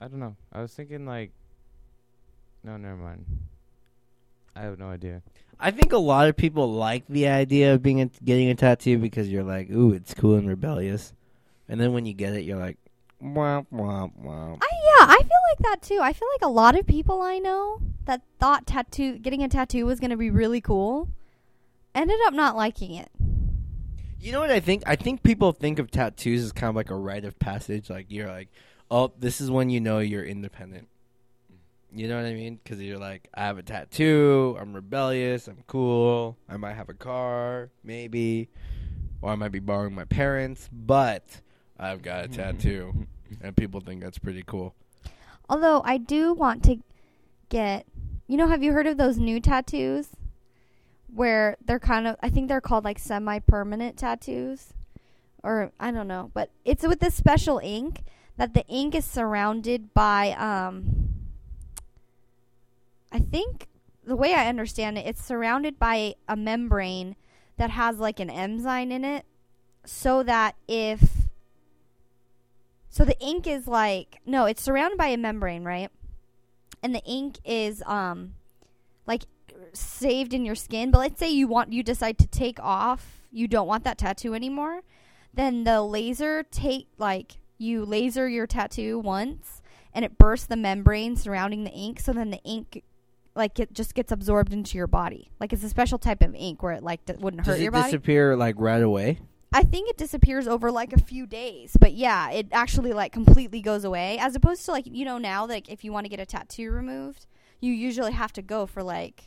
I 0.00 0.06
don't 0.06 0.20
know. 0.20 0.36
I 0.52 0.62
was 0.62 0.72
thinking 0.72 1.04
like. 1.04 1.32
No, 2.62 2.76
never 2.76 2.94
mind. 2.94 3.26
I 4.54 4.62
have 4.62 4.78
no 4.78 4.88
idea. 4.88 5.22
I 5.58 5.72
think 5.72 5.92
a 5.92 5.98
lot 5.98 6.28
of 6.28 6.36
people 6.36 6.72
like 6.72 7.04
the 7.08 7.26
idea 7.26 7.74
of 7.74 7.82
being 7.82 8.02
a, 8.02 8.06
getting 8.24 8.48
a 8.50 8.54
tattoo 8.54 8.98
because 8.98 9.28
you're 9.28 9.42
like, 9.42 9.68
ooh, 9.70 9.92
it's 9.92 10.14
cool 10.14 10.36
and 10.36 10.48
rebellious, 10.48 11.12
and 11.68 11.80
then 11.80 11.92
when 11.92 12.06
you 12.06 12.14
get 12.14 12.34
it, 12.34 12.42
you're 12.44 12.58
like, 12.58 12.78
womp 13.20 13.66
womp 13.72 14.12
womp. 14.22 14.62
I 14.62 14.68
yeah, 14.79 14.79
I 15.08 15.16
feel 15.18 15.28
like 15.50 15.58
that 15.60 15.82
too. 15.82 15.98
I 16.00 16.12
feel 16.12 16.28
like 16.34 16.42
a 16.42 16.52
lot 16.52 16.78
of 16.78 16.86
people 16.86 17.22
I 17.22 17.38
know 17.38 17.80
that 18.04 18.22
thought 18.38 18.66
tattoo 18.66 19.18
getting 19.18 19.42
a 19.42 19.48
tattoo 19.48 19.86
was 19.86 20.00
going 20.00 20.10
to 20.10 20.16
be 20.16 20.30
really 20.30 20.60
cool 20.60 21.08
ended 21.94 22.18
up 22.26 22.34
not 22.34 22.56
liking 22.56 22.94
it. 22.94 23.10
You 24.20 24.32
know 24.32 24.40
what 24.40 24.50
I 24.50 24.60
think? 24.60 24.82
I 24.86 24.96
think 24.96 25.22
people 25.22 25.52
think 25.52 25.78
of 25.78 25.90
tattoos 25.90 26.44
as 26.44 26.52
kind 26.52 26.68
of 26.68 26.76
like 26.76 26.90
a 26.90 26.94
rite 26.96 27.24
of 27.24 27.38
passage. 27.38 27.88
Like 27.88 28.06
you're 28.08 28.28
like, 28.28 28.48
oh, 28.90 29.12
this 29.18 29.40
is 29.40 29.50
when 29.50 29.70
you 29.70 29.80
know 29.80 29.98
you're 29.98 30.24
independent. 30.24 30.88
You 31.92 32.06
know 32.06 32.16
what 32.16 32.26
I 32.26 32.34
mean? 32.34 32.60
Because 32.62 32.80
you're 32.80 32.98
like, 32.98 33.28
I 33.34 33.46
have 33.46 33.58
a 33.58 33.62
tattoo. 33.62 34.56
I'm 34.60 34.74
rebellious. 34.74 35.48
I'm 35.48 35.64
cool. 35.66 36.36
I 36.48 36.56
might 36.56 36.74
have 36.74 36.88
a 36.88 36.94
car, 36.94 37.70
maybe, 37.82 38.48
or 39.22 39.30
I 39.30 39.34
might 39.34 39.52
be 39.52 39.58
borrowing 39.58 39.94
my 39.94 40.04
parents, 40.04 40.68
but 40.72 41.24
I've 41.78 42.02
got 42.02 42.26
a 42.26 42.28
mm-hmm. 42.28 42.34
tattoo, 42.34 43.06
and 43.40 43.56
people 43.56 43.80
think 43.80 44.02
that's 44.02 44.18
pretty 44.18 44.44
cool. 44.46 44.74
Although 45.50 45.82
I 45.84 45.98
do 45.98 46.32
want 46.32 46.62
to 46.64 46.76
get, 47.48 47.84
you 48.28 48.36
know, 48.36 48.46
have 48.46 48.62
you 48.62 48.72
heard 48.72 48.86
of 48.86 48.96
those 48.96 49.18
new 49.18 49.40
tattoos? 49.40 50.10
Where 51.12 51.56
they're 51.64 51.80
kind 51.80 52.06
of, 52.06 52.14
I 52.22 52.28
think 52.28 52.48
they're 52.48 52.60
called 52.60 52.84
like 52.84 53.00
semi-permanent 53.00 53.98
tattoos, 53.98 54.72
or 55.42 55.72
I 55.80 55.90
don't 55.90 56.06
know, 56.06 56.30
but 56.32 56.50
it's 56.64 56.86
with 56.86 57.00
this 57.00 57.16
special 57.16 57.60
ink 57.64 58.04
that 58.36 58.54
the 58.54 58.64
ink 58.68 58.94
is 58.94 59.04
surrounded 59.04 59.92
by, 59.92 60.30
um, 60.38 61.08
I 63.10 63.18
think 63.18 63.66
the 64.04 64.14
way 64.14 64.34
I 64.34 64.46
understand 64.46 64.98
it, 64.98 65.06
it's 65.06 65.24
surrounded 65.24 65.80
by 65.80 66.14
a 66.28 66.36
membrane 66.36 67.16
that 67.56 67.70
has 67.70 67.98
like 67.98 68.20
an 68.20 68.30
enzyme 68.30 68.92
in 68.92 69.04
it, 69.04 69.26
so 69.84 70.22
that 70.22 70.54
if 70.68 71.19
so 72.90 73.04
the 73.04 73.18
ink 73.20 73.46
is 73.46 73.66
like 73.66 74.20
no, 74.26 74.44
it's 74.44 74.60
surrounded 74.60 74.98
by 74.98 75.06
a 75.06 75.16
membrane, 75.16 75.64
right? 75.64 75.90
And 76.82 76.94
the 76.94 77.02
ink 77.04 77.38
is 77.44 77.82
um 77.86 78.34
like 79.06 79.22
saved 79.72 80.34
in 80.34 80.44
your 80.44 80.54
skin. 80.54 80.90
But 80.90 80.98
let's 80.98 81.18
say 81.18 81.30
you 81.30 81.46
want 81.46 81.72
you 81.72 81.82
decide 81.82 82.18
to 82.18 82.26
take 82.26 82.58
off, 82.60 83.22
you 83.32 83.48
don't 83.48 83.66
want 83.66 83.84
that 83.84 83.96
tattoo 83.98 84.34
anymore, 84.34 84.80
then 85.32 85.64
the 85.64 85.82
laser 85.82 86.42
take 86.42 86.88
like 86.98 87.38
you 87.58 87.84
laser 87.84 88.28
your 88.28 88.46
tattoo 88.46 88.98
once 88.98 89.62
and 89.94 90.04
it 90.04 90.18
bursts 90.18 90.46
the 90.46 90.56
membrane 90.56 91.16
surrounding 91.16 91.64
the 91.64 91.70
ink 91.72 92.00
so 92.00 92.12
then 92.12 92.30
the 92.30 92.42
ink 92.42 92.82
like 93.34 93.60
it 93.60 93.72
just 93.72 93.94
gets 93.94 94.10
absorbed 94.10 94.52
into 94.52 94.76
your 94.76 94.86
body. 94.86 95.30
Like 95.38 95.52
it's 95.52 95.62
a 95.62 95.68
special 95.68 95.98
type 95.98 96.22
of 96.22 96.34
ink 96.34 96.62
where 96.62 96.72
it 96.72 96.82
like 96.82 97.04
d- 97.06 97.14
wouldn't 97.18 97.46
hurt 97.46 97.52
Does 97.52 97.60
it 97.60 97.64
your 97.64 97.72
body. 97.72 97.84
disappear 97.84 98.36
like 98.36 98.56
right 98.58 98.82
away? 98.82 99.20
I 99.52 99.64
think 99.64 99.90
it 99.90 99.96
disappears 99.96 100.46
over 100.46 100.70
like 100.70 100.92
a 100.92 101.00
few 101.00 101.26
days, 101.26 101.76
but 101.78 101.92
yeah, 101.92 102.30
it 102.30 102.46
actually 102.52 102.92
like 102.92 103.12
completely 103.12 103.60
goes 103.60 103.84
away. 103.84 104.16
As 104.18 104.36
opposed 104.36 104.64
to 104.66 104.70
like 104.70 104.86
you 104.86 105.04
know 105.04 105.18
now, 105.18 105.44
like 105.46 105.68
if 105.68 105.82
you 105.84 105.92
want 105.92 106.04
to 106.04 106.08
get 106.08 106.20
a 106.20 106.26
tattoo 106.26 106.70
removed, 106.70 107.26
you 107.60 107.72
usually 107.72 108.12
have 108.12 108.32
to 108.34 108.42
go 108.42 108.66
for 108.66 108.82
like, 108.82 109.24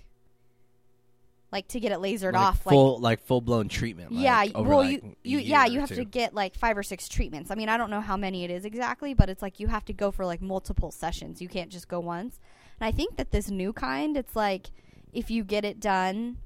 like 1.52 1.68
to 1.68 1.80
get 1.80 1.92
it 1.92 2.00
lasered 2.00 2.34
like 2.34 2.42
off. 2.42 2.64
full 2.64 3.00
like 3.00 3.20
full 3.20 3.42
blown 3.42 3.68
treatment. 3.68 4.14
yeah, 4.14 4.38
like, 4.40 4.54
well 4.56 4.80
like, 4.80 5.04
you 5.04 5.16
you 5.24 5.40
yeah 5.40 5.66
you 5.66 5.82
have 5.82 5.90
to 5.90 6.06
get 6.06 6.34
like 6.34 6.56
five 6.56 6.78
or 6.78 6.84
six 6.84 7.10
treatments. 7.10 7.52
I 7.52 7.56
mean, 7.56 7.68
I 7.68 7.76
don't 7.76 7.90
know 7.90 8.02
how 8.02 8.16
many 8.16 8.46
it 8.46 8.50
is 8.50 8.64
exactly, 8.64 9.14
but 9.14 9.30
it's 9.30 9.42
like 9.42 9.60
you 9.60 9.68
have 9.68 9.84
to 9.86 9.94
go 9.94 10.10
for 10.10 10.26
like 10.26 10.42
multiple 10.42 10.90
sessions. 10.92 11.42
You 11.42 11.50
can't 11.50 11.70
just 11.70 11.90
go 11.90 12.00
once. 12.00 12.40
And 12.80 12.88
I 12.88 12.92
think 12.92 13.18
that 13.18 13.32
this 13.32 13.52
new 13.52 13.74
kind, 13.74 14.16
it's 14.16 14.38
like 14.38 14.68
if 15.12 15.30
you 15.30 15.44
get 15.44 15.66
it 15.66 15.82
done 15.82 16.38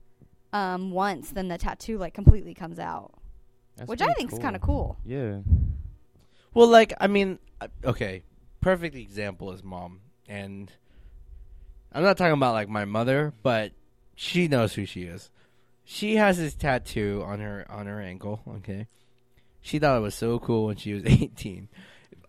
um 0.51 0.89
once, 0.89 1.29
then 1.29 1.47
the 1.47 1.59
tattoo 1.59 1.99
like 1.99 2.15
completely 2.15 2.55
comes 2.55 2.79
out, 2.79 3.13
That's 3.77 3.89
which 3.89 4.01
I 4.01 4.05
pretty 4.05 4.19
think 4.19 4.33
is 4.33 4.39
kind 4.39 4.55
of 4.55 4.61
cool. 4.61 4.97
Yeah. 5.05 5.39
Well, 6.53 6.67
like 6.67 6.93
I 6.99 7.07
mean, 7.07 7.39
uh, 7.61 7.67
okay, 7.83 8.23
perfect 8.61 8.95
example 8.95 9.51
is 9.51 9.63
mom, 9.63 10.01
and 10.27 10.71
I'm 11.91 12.03
not 12.03 12.17
talking 12.17 12.33
about 12.33 12.53
like 12.53 12.69
my 12.69 12.85
mother, 12.85 13.33
but 13.43 13.71
she 14.15 14.47
knows 14.47 14.73
who 14.73 14.85
she 14.85 15.03
is. 15.03 15.29
She 15.83 16.15
has 16.15 16.37
this 16.37 16.53
tattoo 16.55 17.23
on 17.25 17.39
her 17.39 17.65
on 17.69 17.85
her 17.85 18.01
ankle. 18.01 18.41
Okay, 18.57 18.87
she 19.61 19.79
thought 19.79 19.97
it 19.97 20.01
was 20.01 20.15
so 20.15 20.39
cool 20.39 20.65
when 20.65 20.77
she 20.77 20.93
was 20.93 21.03
18. 21.05 21.69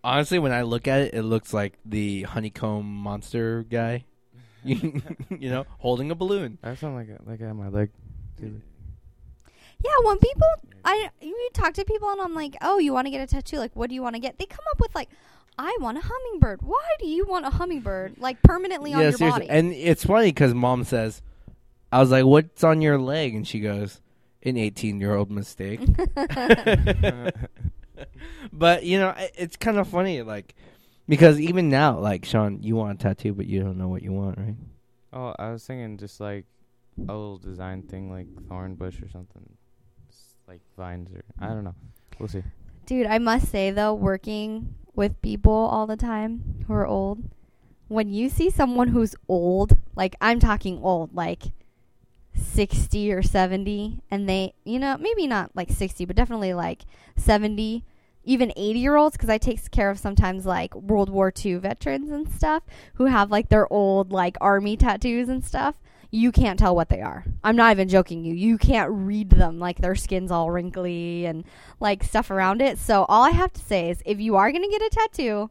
Honestly, 0.05 0.39
when 0.39 0.53
I 0.53 0.63
look 0.63 0.87
at 0.87 1.01
it, 1.01 1.15
it 1.15 1.23
looks 1.23 1.53
like 1.53 1.79
the 1.85 2.23
honeycomb 2.23 2.87
monster 2.87 3.65
guy. 3.65 4.05
you 4.65 5.03
know, 5.31 5.65
holding 5.79 6.11
a 6.11 6.15
balloon. 6.15 6.59
I 6.63 6.71
have 6.71 6.79
something 6.79 7.09
like 7.09 7.41
like 7.41 7.49
on 7.49 7.57
my 7.57 7.69
leg. 7.69 7.91
too. 8.39 8.61
Yeah, 9.85 9.91
when 10.05 10.19
people 10.19 10.47
I 10.85 11.11
you 11.21 11.51
talk 11.55 11.75
to 11.75 11.85
people 11.85 12.11
and 12.11 12.21
I'm 12.21 12.35
like, 12.35 12.57
"Oh, 12.63 12.79
you 12.79 12.93
want 12.93 13.07
to 13.07 13.11
get 13.11 13.21
a 13.21 13.27
tattoo? 13.27 13.59
Like, 13.59 13.75
what 13.77 13.89
do 13.89 13.95
you 13.95 14.03
want 14.03 14.17
to 14.17 14.21
get?" 14.21 14.39
They 14.39 14.47
come 14.47 14.65
up 14.71 14.81
with 14.81 14.95
like, 14.95 15.09
"I 15.59 15.77
want 15.81 15.99
a 15.99 16.03
hummingbird." 16.03 16.63
Why 16.63 16.85
do 16.99 17.07
you 17.07 17.27
want 17.27 17.47
a 17.47 17.51
hummingbird 17.51 18.15
like 18.19 18.43
permanently 18.43 18.93
on 18.93 19.01
yeah, 19.01 19.09
your 19.11 19.19
seriously. 19.19 19.47
body? 19.47 19.51
And 19.51 19.73
it's 19.73 20.05
funny 20.05 20.29
because 20.29 20.55
mom 20.55 20.85
says, 20.85 21.23
"I 21.93 22.01
was 22.01 22.11
like, 22.11 22.25
what's 22.25 22.65
on 22.65 22.81
your 22.83 22.99
leg?" 22.99 23.35
And 23.35 23.47
she 23.47 23.61
goes, 23.61 24.01
"An 24.43 24.57
18 24.57 25.01
year 25.01 25.15
old 25.15 25.31
mistake." 25.31 25.81
but 28.53 28.85
you 28.85 28.99
know, 28.99 29.09
i- 29.11 29.31
it's 29.37 29.57
kind 29.57 29.79
of 29.79 29.89
funny, 29.89 30.23
like 30.23 30.55
because 31.09 31.41
even 31.41 31.69
now, 31.69 31.99
like 31.99 32.25
Sean, 32.25 32.63
you 32.63 32.77
want 32.77 33.01
a 33.01 33.03
tattoo, 33.03 33.35
but 33.35 33.47
you 33.47 33.61
don't 33.63 33.79
know 33.79 33.89
what 33.89 34.03
you 34.03 34.13
want, 34.13 34.39
right? 34.39 34.57
Oh, 35.13 35.35
I 35.39 35.51
was 35.53 35.65
thinking 35.65 35.97
just 35.99 36.21
like 36.21 36.45
a 36.99 37.13
little 37.13 37.39
design 37.39 37.83
thing, 37.83 38.11
like 38.11 38.27
thorn 38.49 38.75
bush 38.75 39.01
or 39.01 39.09
something, 39.09 39.43
S- 39.51 39.58
like 40.49 40.61
vines 40.77 41.11
or 41.15 41.23
I 41.39 41.47
mm. 41.47 41.55
don't 41.55 41.65
know. 41.65 41.75
We'll 42.19 42.29
see. 42.29 42.43
Dude, 42.87 43.07
I 43.07 43.19
must 43.19 43.49
say 43.49 43.71
though, 43.71 43.95
working 43.95 44.75
with 44.95 45.21
people 45.23 45.53
all 45.53 45.87
the 45.87 45.97
time 45.97 46.65
who 46.67 46.73
are 46.73 46.87
old, 46.87 47.23
when 47.89 48.13
you 48.13 48.29
see 48.29 48.51
someone 48.51 48.89
who's 48.89 49.15
old, 49.29 49.77
like 49.95 50.17
I'm 50.21 50.41
talking 50.41 50.81
old, 50.83 51.15
like 51.15 51.45
60 52.35 53.13
or 53.13 53.23
70, 53.23 54.01
and 54.11 54.29
they, 54.29 54.55
you 54.65 54.79
know, 54.79 54.97
maybe 54.99 55.27
not 55.27 55.55
like 55.55 55.71
60, 55.71 56.05
but 56.07 56.17
definitely 56.17 56.55
like 56.55 56.83
70, 57.17 57.85
even 58.25 58.53
80 58.57 58.79
year 58.79 58.97
olds 58.97 59.17
because 59.17 59.31
I 59.31 59.39
take 59.39 59.71
care 59.71 59.91
of 59.91 59.99
sometimes 59.99 60.47
like 60.47 60.75
World 60.75 61.11
War 61.11 61.33
II 61.45 61.57
veterans 61.57 62.11
and 62.11 62.29
stuff 62.31 62.63
who 62.95 63.07
have 63.07 63.31
like 63.31 63.49
their 63.49 63.71
old 63.73 64.13
like 64.13 64.37
army 64.41 64.77
tattoos 64.77 65.29
and 65.29 65.45
stuff. 65.45 65.77
You 66.11 66.33
can't 66.33 66.59
tell 66.59 66.75
what 66.75 66.89
they 66.89 67.03
are. 67.03 67.25
I'm 67.45 67.57
not 67.57 67.73
even 67.73 67.89
joking 67.89 68.25
you. 68.25 68.35
You 68.35 68.57
can't 68.57 68.91
read 68.91 69.31
them 69.31 69.59
like 69.59 69.79
their 69.79 69.95
skin's 69.95 70.31
all 70.31 70.51
wrinkly 70.51 71.27
and 71.27 71.45
like 71.81 72.03
stuff 72.03 72.31
around 72.31 72.63
it. 72.63 72.79
So 72.79 73.05
all 73.09 73.25
I 73.25 73.31
have 73.31 73.53
to 73.53 73.61
say 73.61 73.91
is 73.91 74.03
if 74.07 74.19
you 74.19 74.37
are 74.37 74.51
going 74.51 74.65
to 74.65 74.71
get 74.71 74.81
a 74.81 74.89
tattoo, 74.91 75.51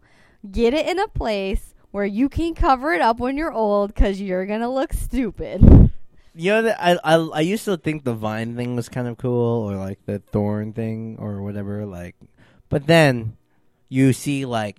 get 0.51 0.73
it 0.73 0.87
in 0.87 0.97
a 0.97 1.07
place 1.07 1.75
where 1.91 2.05
you 2.05 2.27
can 2.27 2.55
cover 2.55 2.91
it 2.93 3.01
up 3.01 3.19
when 3.19 3.37
you're 3.37 3.53
old 3.53 3.93
cuz 3.93 4.19
you're 4.19 4.47
going 4.47 4.61
to 4.61 4.69
look 4.69 4.93
stupid. 4.93 5.91
You 6.33 6.51
know 6.51 6.75
I, 6.79 6.97
I 7.03 7.15
I 7.15 7.41
used 7.41 7.65
to 7.65 7.77
think 7.77 8.03
the 8.03 8.13
vine 8.13 8.55
thing 8.55 8.75
was 8.75 8.89
kind 8.89 9.07
of 9.07 9.17
cool, 9.17 9.69
or 9.69 9.75
like 9.75 10.05
the 10.05 10.19
thorn 10.19 10.71
thing, 10.71 11.17
or 11.19 11.41
whatever. 11.41 11.83
Like, 11.87 12.15
but 12.69 12.85
then 12.85 13.37
you 13.89 14.13
see 14.13 14.45
like 14.45 14.77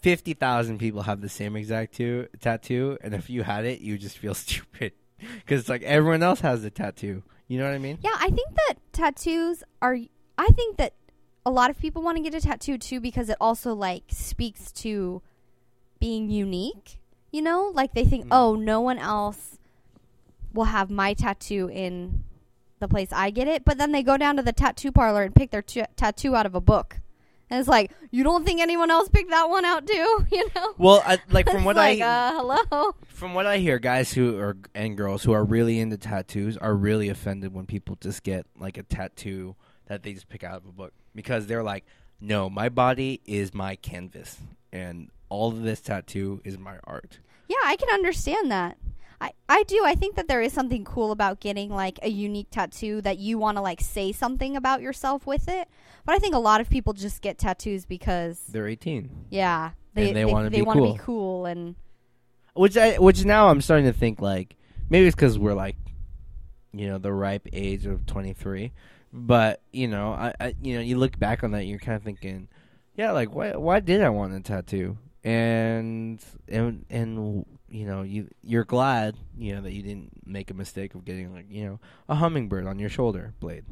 fifty 0.00 0.32
thousand 0.32 0.78
people 0.78 1.02
have 1.02 1.20
the 1.20 1.28
same 1.28 1.56
exact 1.56 2.00
tattoo, 2.38 2.98
and 3.02 3.14
if 3.14 3.28
you 3.28 3.42
had 3.42 3.64
it, 3.64 3.80
you 3.80 3.98
just 3.98 4.16
feel 4.16 4.34
stupid 4.46 4.92
because 5.44 5.60
it's 5.60 5.68
like 5.68 5.82
everyone 5.82 6.22
else 6.22 6.40
has 6.40 6.62
the 6.62 6.70
tattoo. 6.70 7.22
You 7.48 7.58
know 7.58 7.64
what 7.64 7.74
I 7.74 7.78
mean? 7.78 7.98
Yeah, 8.02 8.16
I 8.18 8.28
think 8.30 8.48
that 8.66 8.74
tattoos 8.92 9.62
are. 9.80 9.96
I 10.38 10.46
think 10.48 10.76
that 10.78 10.94
a 11.44 11.50
lot 11.50 11.70
of 11.70 11.78
people 11.78 12.02
want 12.02 12.16
to 12.16 12.22
get 12.22 12.34
a 12.34 12.40
tattoo 12.40 12.78
too 12.78 13.00
because 13.00 13.28
it 13.28 13.36
also 13.40 13.74
like 13.74 14.04
speaks 14.08 14.72
to 14.72 15.20
being 15.98 16.30
unique. 16.30 16.98
You 17.30 17.42
know, 17.42 17.70
like 17.74 17.94
they 17.94 18.04
think, 18.04 18.26
Mm. 18.26 18.28
oh, 18.32 18.54
no 18.56 18.80
one 18.80 18.98
else 18.98 19.58
will 20.52 20.64
have 20.64 20.90
my 20.90 21.14
tattoo 21.14 21.68
in 21.72 22.24
the 22.78 22.88
place 22.88 23.08
I 23.12 23.30
get 23.30 23.48
it. 23.48 23.64
But 23.64 23.78
then 23.78 23.92
they 23.92 24.02
go 24.02 24.16
down 24.16 24.36
to 24.36 24.42
the 24.42 24.52
tattoo 24.52 24.92
parlor 24.92 25.22
and 25.22 25.34
pick 25.34 25.50
their 25.50 25.62
t- 25.62 25.84
tattoo 25.96 26.34
out 26.36 26.46
of 26.46 26.54
a 26.54 26.60
book, 26.60 27.00
and 27.52 27.60
it's 27.60 27.68
like, 27.68 27.92
you 28.10 28.24
don't 28.24 28.46
think 28.46 28.62
anyone 28.62 28.90
else 28.90 29.10
picked 29.10 29.28
that 29.28 29.50
one 29.50 29.66
out 29.66 29.86
too? 29.86 30.26
You 30.32 30.48
know? 30.56 30.72
Well, 30.78 31.02
I, 31.04 31.18
like 31.28 31.50
from 31.50 31.64
what 31.64 31.76
like, 31.76 32.00
I 32.00 32.30
uh, 32.30 32.32
hello. 32.32 32.94
from 33.08 33.34
what 33.34 33.44
I 33.44 33.58
hear, 33.58 33.78
guys 33.78 34.10
who 34.10 34.38
are 34.38 34.56
and 34.74 34.96
girls 34.96 35.22
who 35.22 35.32
are 35.32 35.44
really 35.44 35.78
into 35.78 35.98
tattoos 35.98 36.56
are 36.56 36.74
really 36.74 37.10
offended 37.10 37.52
when 37.52 37.66
people 37.66 37.98
just 38.00 38.22
get 38.22 38.46
like 38.58 38.78
a 38.78 38.82
tattoo 38.82 39.54
that 39.88 40.02
they 40.02 40.14
just 40.14 40.30
pick 40.30 40.42
out 40.42 40.56
of 40.56 40.64
a 40.64 40.72
book 40.72 40.94
because 41.14 41.46
they're 41.46 41.62
like, 41.62 41.84
"No, 42.18 42.48
my 42.48 42.70
body 42.70 43.20
is 43.26 43.52
my 43.52 43.76
canvas, 43.76 44.38
and 44.72 45.10
all 45.28 45.50
of 45.50 45.60
this 45.60 45.82
tattoo 45.82 46.40
is 46.44 46.56
my 46.56 46.78
art." 46.84 47.18
Yeah, 47.48 47.56
I 47.66 47.76
can 47.76 47.90
understand 47.90 48.50
that. 48.50 48.78
I, 49.22 49.32
I 49.48 49.62
do. 49.62 49.84
I 49.84 49.94
think 49.94 50.16
that 50.16 50.26
there 50.26 50.42
is 50.42 50.52
something 50.52 50.84
cool 50.84 51.12
about 51.12 51.38
getting 51.38 51.70
like 51.70 52.00
a 52.02 52.08
unique 52.08 52.48
tattoo 52.50 53.00
that 53.02 53.18
you 53.18 53.38
want 53.38 53.56
to 53.56 53.60
like 53.62 53.80
say 53.80 54.10
something 54.10 54.56
about 54.56 54.82
yourself 54.82 55.28
with 55.28 55.48
it. 55.48 55.68
But 56.04 56.16
I 56.16 56.18
think 56.18 56.34
a 56.34 56.40
lot 56.40 56.60
of 56.60 56.68
people 56.68 56.92
just 56.92 57.22
get 57.22 57.38
tattoos 57.38 57.86
because 57.86 58.40
They're 58.48 58.66
18, 58.66 59.26
yeah, 59.30 59.70
And 59.94 60.16
they 60.16 60.24
wanna 60.24 60.50
be 60.50 60.62
wanna 60.62 60.80
cool. 60.80 60.92
be 60.92 60.98
cool 60.98 61.46
and 61.46 61.76
which 62.54 62.76
I 62.76 62.96
which 62.96 63.24
now 63.24 63.48
I'm 63.48 63.60
starting 63.60 63.86
to 63.86 63.92
think 63.92 64.20
like 64.20 64.56
maybe 64.90 65.06
it's 65.06 65.14
because 65.14 65.38
we're 65.38 65.54
like, 65.54 65.76
you 66.72 66.88
know, 66.88 66.98
the 66.98 67.12
ripe 67.12 67.46
age 67.52 67.86
of 67.86 68.04
23, 68.06 68.72
but 69.12 69.62
you 69.72 69.86
know, 69.86 70.12
I, 70.14 70.34
I 70.40 70.54
you 70.60 70.74
know, 70.74 70.80
you 70.80 70.98
look 70.98 71.16
back 71.16 71.44
on 71.44 71.52
that, 71.52 71.66
you're 71.66 71.78
kind 71.78 71.94
of 71.94 72.02
thinking, 72.02 72.48
yeah, 72.96 73.12
like 73.12 73.32
why 73.32 73.54
why 73.54 73.78
did 73.78 74.02
I 74.02 74.08
want 74.08 74.34
a 74.34 74.40
tattoo? 74.40 74.98
And 75.22 76.20
and 76.48 76.84
and 76.90 77.46
you 77.72 77.86
know, 77.86 78.02
you 78.02 78.28
you're 78.42 78.64
glad 78.64 79.16
you 79.36 79.54
know 79.54 79.62
that 79.62 79.72
you 79.72 79.82
didn't 79.82 80.10
make 80.26 80.50
a 80.50 80.54
mistake 80.54 80.94
of 80.94 81.04
getting 81.04 81.32
like 81.34 81.46
you 81.48 81.64
know 81.64 81.80
a 82.08 82.16
hummingbird 82.16 82.66
on 82.66 82.78
your 82.78 82.90
shoulder 82.90 83.32
blade. 83.40 83.64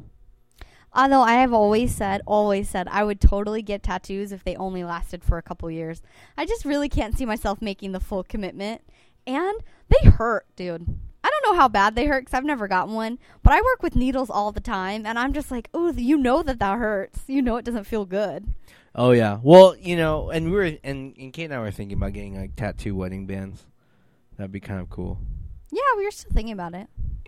although 0.93 1.21
I 1.21 1.33
have 1.35 1.53
always 1.53 1.93
said, 1.95 2.21
always 2.25 2.69
said 2.69 2.87
I 2.89 3.03
would 3.03 3.21
totally 3.21 3.61
get 3.61 3.83
tattoos 3.83 4.31
if 4.31 4.43
they 4.43 4.55
only 4.55 4.83
lasted 4.83 5.23
for 5.23 5.37
a 5.37 5.41
couple 5.41 5.69
years. 5.71 6.01
I 6.37 6.45
just 6.45 6.65
really 6.65 6.89
can't 6.89 7.17
see 7.17 7.25
myself 7.25 7.61
making 7.61 7.91
the 7.91 7.99
full 7.99 8.23
commitment. 8.23 8.81
And 9.27 9.59
they 9.89 10.09
hurt, 10.09 10.47
dude. 10.55 10.87
I 11.23 11.29
don't 11.29 11.53
know 11.53 11.59
how 11.59 11.67
bad 11.67 11.95
they 11.95 12.05
hurt 12.07 12.21
because 12.25 12.33
I've 12.33 12.43
never 12.43 12.67
gotten 12.67 12.95
one, 12.95 13.19
but 13.43 13.53
I 13.53 13.61
work 13.61 13.83
with 13.83 13.95
needles 13.95 14.31
all 14.31 14.51
the 14.51 14.59
time, 14.59 15.05
and 15.05 15.19
I'm 15.19 15.33
just 15.33 15.51
like, 15.51 15.69
oh, 15.73 15.91
you 15.91 16.17
know 16.17 16.41
that 16.41 16.57
that 16.59 16.79
hurts. 16.79 17.21
You 17.27 17.43
know 17.43 17.57
it 17.57 17.65
doesn't 17.65 17.83
feel 17.85 18.05
good. 18.05 18.53
Oh 18.95 19.11
yeah, 19.11 19.39
well 19.43 19.75
you 19.77 19.95
know, 19.95 20.31
and 20.31 20.45
we 20.47 20.51
were 20.51 20.63
and, 20.83 21.15
and 21.17 21.31
Kate 21.31 21.45
and 21.45 21.53
I 21.53 21.59
were 21.59 21.71
thinking 21.71 21.97
about 21.97 22.13
getting 22.13 22.35
like 22.35 22.55
tattoo 22.55 22.95
wedding 22.95 23.27
bands. 23.27 23.65
That'd 24.37 24.51
be 24.51 24.59
kind 24.59 24.79
of 24.81 24.89
cool, 24.89 25.19
Yeah, 25.71 25.81
we 25.97 26.05
were 26.05 26.11
still 26.11 26.31
thinking 26.33 26.53
about 26.53 26.73
it. 26.73 26.87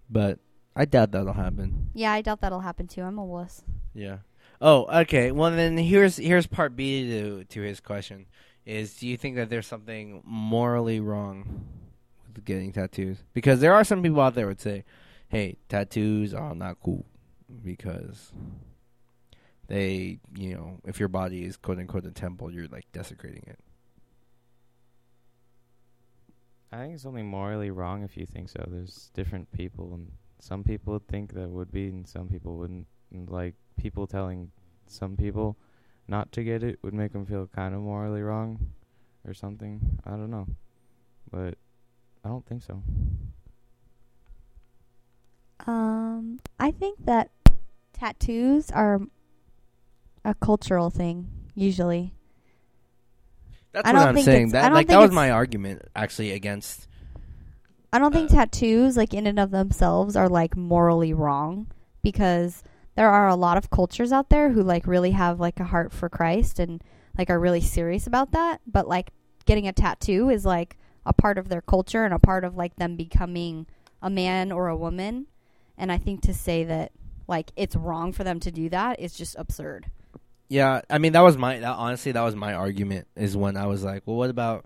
but 0.10 0.40
I 0.76 0.86
doubt 0.86 1.12
that'll 1.12 1.34
happen. 1.34 1.90
Yeah, 1.94 2.12
I 2.12 2.22
doubt 2.22 2.42
that'll 2.42 2.62
happen 2.62 2.88
too. 2.88 3.04
I'm 3.04 3.18
a 3.20 3.26
wuss. 3.26 3.64
Yeah. 3.94 4.18
Oh, 4.60 4.86
okay. 5.02 5.32
Well, 5.32 5.52
then 5.52 5.78
here's 5.78 6.18
here's 6.18 6.48
part 6.48 6.76
B 6.76 7.08
to 7.10 7.44
to 7.44 7.62
his 7.62 7.80
question: 7.80 8.26
is 8.66 8.96
do 8.96 9.08
you 9.08 9.18
think 9.18 9.36
that 9.36 9.50
there's 9.50 9.68
something 9.68 10.22
morally 10.26 11.00
wrong 11.00 11.66
with 12.34 12.44
getting 12.46 12.72
tattoos? 12.72 13.18
Because 13.34 13.60
there 13.60 13.74
are 13.74 13.84
some 13.84 14.02
people 14.02 14.22
out 14.22 14.34
there 14.36 14.48
would 14.48 14.62
say, 14.62 14.84
"Hey, 15.28 15.58
tattoos 15.70 16.34
are 16.34 16.56
not 16.56 16.80
cool 16.82 17.06
because 17.64 18.32
they, 19.68 20.20
you 20.36 20.54
know, 20.56 20.80
if 20.86 21.00
your 21.00 21.10
body 21.10 21.44
is 21.46 21.58
quote 21.58 21.78
unquote 21.80 22.06
a 22.06 22.12
temple, 22.12 22.52
you're 22.52 22.68
like 22.68 22.86
desecrating 22.92 23.44
it." 23.48 23.60
I 26.74 26.78
think 26.78 26.96
it's 26.96 27.06
only 27.06 27.22
morally 27.22 27.70
wrong 27.70 28.02
if 28.02 28.18
you 28.18 28.26
think 28.26 28.50
so. 28.50 28.66
There's 28.68 29.12
different 29.14 29.52
people, 29.52 29.94
and 29.94 30.12
some 30.40 30.64
people 30.64 31.00
think 31.08 31.34
that 31.34 31.48
would 31.48 31.72
be, 31.72 31.88
and 31.88 32.08
some 32.08 32.28
people 32.28 32.58
wouldn't. 32.58 32.88
And 33.14 33.30
like 33.30 33.54
people 33.78 34.08
telling 34.08 34.50
some 34.88 35.16
people 35.16 35.56
not 36.08 36.32
to 36.32 36.44
get 36.44 36.64
it 36.64 36.80
would 36.82 36.96
make 36.96 37.14
them 37.14 37.28
feel 37.28 37.46
kind 37.46 37.76
of 37.76 37.82
morally 37.82 38.24
wrong, 38.24 38.72
or 39.24 39.36
something. 39.36 40.00
I 40.04 40.12
don't 40.12 40.32
know, 40.32 40.48
but 41.30 41.60
I 42.26 42.30
don't 42.30 42.46
think 42.48 42.64
so. 42.64 42.82
Um, 45.68 46.40
I 46.60 46.72
think 46.72 47.06
that 47.06 47.30
tattoos 47.94 48.72
are 48.72 49.00
a 50.26 50.34
cultural 50.34 50.90
thing 50.90 51.30
usually. 51.54 52.16
That's 53.74 53.88
I 53.88 53.94
what 53.94 54.08
I'm 54.08 54.22
saying. 54.22 54.50
That 54.50 54.72
like 54.72 54.88
that 54.88 55.00
was 55.00 55.12
my 55.12 55.32
argument 55.32 55.82
actually 55.96 56.32
against. 56.32 56.88
I 57.92 58.00
don't 58.00 58.14
think 58.14 58.32
Uh, 58.32 58.36
tattoos, 58.36 58.96
like 58.98 59.14
in 59.14 59.28
and 59.28 59.40
of 59.40 59.52
themselves, 59.52 60.16
are 60.16 60.30
like 60.30 60.56
morally 60.56 61.14
wrong 61.14 61.68
because 62.02 62.64
there 62.96 63.10
are 63.10 63.28
a 63.28 63.36
lot 63.36 63.58
of 63.58 63.70
cultures 63.70 64.12
out 64.12 64.30
there 64.30 64.52
who 64.52 64.64
like 64.64 64.88
really 64.88 65.12
have 65.12 65.40
like 65.40 65.60
a 65.60 65.66
heart 65.66 65.92
for 65.92 66.10
Christ 66.10 66.60
and 66.60 66.84
like 67.18 67.30
are 67.30 67.40
really 67.40 67.62
serious 67.62 68.08
about 68.08 68.32
that. 68.32 68.62
But 68.66 68.88
like 68.88 69.12
getting 69.46 69.68
a 69.68 69.74
tattoo 69.74 70.30
is 70.30 70.46
like 70.46 70.78
a 71.06 71.14
part 71.14 71.38
of 71.38 71.50
their 71.50 71.62
culture 71.62 72.06
and 72.06 72.14
a 72.14 72.20
part 72.20 72.44
of 72.44 72.56
like 72.56 72.76
them 72.76 72.96
becoming 72.96 73.66
a 74.02 74.10
man 74.10 74.52
or 74.52 74.68
a 74.68 74.78
woman. 74.78 75.28
And 75.78 75.92
I 75.92 75.98
think 75.98 76.22
to 76.22 76.34
say 76.34 76.64
that 76.64 76.92
like 77.28 77.52
it's 77.56 77.76
wrong 77.76 78.12
for 78.12 78.24
them 78.24 78.40
to 78.42 78.52
do 78.52 78.70
that 78.70 79.00
is 79.00 79.16
just 79.16 79.36
absurd. 79.40 79.90
Yeah, 80.54 80.82
I 80.88 81.00
mean 81.00 81.14
that 81.14 81.22
was 81.22 81.36
my 81.36 81.58
that, 81.58 81.78
honestly 81.78 82.12
that 82.12 82.22
was 82.22 82.36
my 82.36 82.54
argument 82.54 83.08
is 83.16 83.36
when 83.36 83.58
I 83.58 83.66
was 83.66 83.84
like, 83.84 84.04
well, 84.06 84.18
what 84.18 84.30
about 84.30 84.66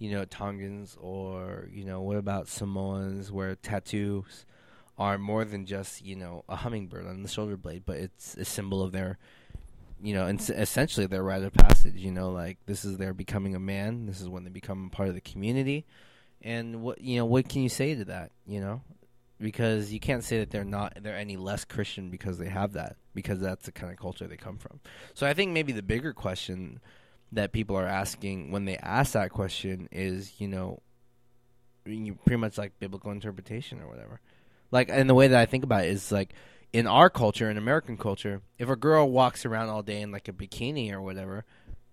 you 0.00 0.10
know 0.10 0.24
Tongans 0.24 0.96
or 1.00 1.68
you 1.70 1.84
know 1.84 2.00
what 2.00 2.16
about 2.16 2.48
Samoans 2.48 3.30
where 3.30 3.54
tattoos 3.54 4.44
are 4.98 5.18
more 5.18 5.44
than 5.44 5.66
just 5.66 6.04
you 6.04 6.16
know 6.16 6.42
a 6.48 6.56
hummingbird 6.56 7.06
on 7.06 7.22
the 7.22 7.28
shoulder 7.28 7.56
blade, 7.56 7.84
but 7.86 7.98
it's 7.98 8.34
a 8.38 8.44
symbol 8.44 8.82
of 8.82 8.90
their 8.90 9.18
you 10.02 10.14
know 10.14 10.26
and 10.26 10.40
essentially 10.50 11.06
their 11.06 11.22
rite 11.22 11.44
of 11.44 11.52
passage. 11.52 11.94
You 11.94 12.10
know, 12.10 12.32
like 12.32 12.58
this 12.66 12.84
is 12.84 12.98
their 12.98 13.14
becoming 13.14 13.54
a 13.54 13.60
man. 13.60 14.06
This 14.06 14.20
is 14.20 14.28
when 14.28 14.42
they 14.42 14.50
become 14.50 14.90
part 14.90 15.08
of 15.08 15.14
the 15.14 15.20
community. 15.20 15.86
And 16.42 16.82
what 16.82 17.00
you 17.00 17.18
know, 17.18 17.24
what 17.24 17.48
can 17.48 17.62
you 17.62 17.68
say 17.68 17.94
to 17.94 18.04
that? 18.06 18.32
You 18.48 18.60
know, 18.60 18.82
because 19.38 19.92
you 19.92 20.00
can't 20.00 20.24
say 20.24 20.40
that 20.40 20.50
they're 20.50 20.64
not 20.64 20.98
they're 21.00 21.14
any 21.14 21.36
less 21.36 21.64
Christian 21.64 22.10
because 22.10 22.36
they 22.38 22.48
have 22.48 22.72
that 22.72 22.96
because 23.14 23.40
that's 23.40 23.66
the 23.66 23.72
kind 23.72 23.92
of 23.92 23.98
culture 23.98 24.26
they 24.26 24.36
come 24.36 24.58
from. 24.58 24.80
So 25.14 25.26
I 25.26 25.34
think 25.34 25.52
maybe 25.52 25.72
the 25.72 25.82
bigger 25.82 26.12
question 26.12 26.80
that 27.32 27.52
people 27.52 27.76
are 27.76 27.86
asking 27.86 28.50
when 28.50 28.64
they 28.64 28.76
ask 28.76 29.12
that 29.12 29.30
question 29.30 29.88
is, 29.92 30.40
you 30.40 30.48
know, 30.48 30.80
you 31.86 32.14
pretty 32.26 32.40
much 32.40 32.58
like 32.58 32.78
biblical 32.78 33.10
interpretation 33.10 33.80
or 33.80 33.88
whatever. 33.88 34.20
Like, 34.70 34.88
and 34.90 35.08
the 35.08 35.14
way 35.14 35.28
that 35.28 35.40
I 35.40 35.46
think 35.46 35.64
about 35.64 35.84
it 35.84 35.90
is 35.90 36.12
like 36.12 36.34
in 36.72 36.86
our 36.86 37.10
culture, 37.10 37.50
in 37.50 37.56
American 37.56 37.96
culture, 37.96 38.42
if 38.58 38.68
a 38.68 38.76
girl 38.76 39.10
walks 39.10 39.44
around 39.44 39.68
all 39.68 39.82
day 39.82 40.00
in 40.00 40.12
like 40.12 40.28
a 40.28 40.32
bikini 40.32 40.92
or 40.92 41.00
whatever, 41.00 41.44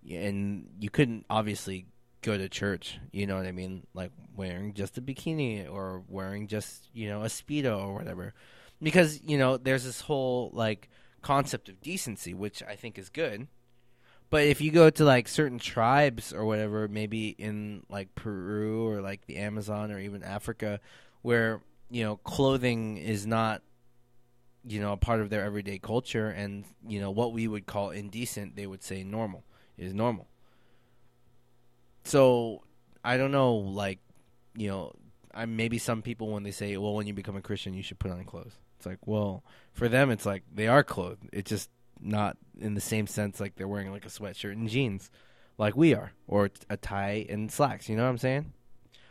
and 0.09 0.69
you 0.79 0.89
couldn't 0.89 1.25
obviously 1.29 1.87
go 2.21 2.37
to 2.37 2.49
church, 2.49 2.99
you 3.11 3.25
know 3.25 3.37
what 3.37 3.45
I 3.45 3.51
mean? 3.51 3.85
Like 3.93 4.11
wearing 4.35 4.73
just 4.73 4.97
a 4.97 5.01
bikini 5.01 5.71
or 5.71 6.03
wearing 6.07 6.47
just, 6.47 6.89
you 6.93 7.09
know, 7.09 7.23
a 7.23 7.27
Speedo 7.27 7.79
or 7.79 7.93
whatever. 7.93 8.33
Because, 8.81 9.21
you 9.23 9.37
know, 9.37 9.57
there's 9.57 9.83
this 9.83 10.01
whole 10.01 10.51
like 10.53 10.89
concept 11.27 11.67
of 11.67 11.81
decency, 11.81 12.33
which 12.33 12.63
I 12.63 12.77
think 12.77 12.97
is 12.97 13.09
good. 13.09 13.49
But 14.29 14.45
if 14.45 14.61
you 14.61 14.71
go 14.71 14.89
to 14.89 15.03
like 15.03 15.27
certain 15.27 15.59
tribes 15.59 16.31
or 16.31 16.45
whatever, 16.45 16.87
maybe 16.87 17.35
in 17.37 17.83
like 17.89 18.15
Peru 18.15 18.87
or 18.87 19.01
like 19.01 19.25
the 19.25 19.35
Amazon 19.35 19.91
or 19.91 19.99
even 19.99 20.23
Africa, 20.23 20.79
where 21.23 21.59
you 21.89 22.05
know 22.05 22.15
clothing 22.15 22.95
is 22.95 23.27
not, 23.27 23.61
you 24.63 24.79
know 24.79 24.93
a 24.93 24.97
part 24.97 25.19
of 25.19 25.29
their 25.29 25.43
everyday 25.43 25.79
culture, 25.79 26.29
and 26.29 26.63
you 26.87 27.01
know 27.01 27.11
what 27.11 27.33
we 27.33 27.45
would 27.45 27.65
call 27.65 27.89
indecent, 27.89 28.55
they 28.55 28.65
would 28.65 28.81
say 28.81 29.03
normal 29.03 29.43
is 29.77 29.93
normal. 29.93 30.27
So 32.05 32.63
I 33.03 33.17
don't 33.17 33.31
know, 33.31 33.53
like 33.55 33.99
you 34.55 34.69
know, 34.69 34.93
I 35.33 35.45
maybe 35.45 35.77
some 35.77 36.01
people 36.01 36.29
when 36.29 36.43
they 36.43 36.51
say, 36.51 36.77
well, 36.77 36.93
when 36.93 37.05
you 37.05 37.13
become 37.13 37.35
a 37.35 37.41
Christian, 37.41 37.73
you 37.73 37.83
should 37.83 37.99
put 37.99 38.11
on 38.11 38.23
clothes. 38.23 38.53
It's 38.77 38.85
like, 38.85 39.05
well, 39.05 39.43
for 39.73 39.89
them, 39.89 40.09
it's 40.11 40.25
like 40.25 40.43
they 40.53 40.67
are 40.67 40.83
clothed. 40.83 41.27
It's 41.33 41.49
just 41.49 41.69
not 41.99 42.37
in 42.59 42.75
the 42.75 42.81
same 42.81 43.07
sense 43.07 43.39
like 43.39 43.55
they're 43.55 43.67
wearing 43.67 43.91
like 43.91 44.05
a 44.05 44.09
sweatshirt 44.09 44.53
and 44.53 44.69
jeans, 44.69 45.09
like 45.57 45.75
we 45.75 45.93
are, 45.93 46.11
or 46.27 46.49
a 46.69 46.77
tie 46.77 47.25
and 47.29 47.51
slacks. 47.51 47.89
You 47.89 47.95
know 47.95 48.03
what 48.03 48.09
I'm 48.09 48.17
saying? 48.17 48.53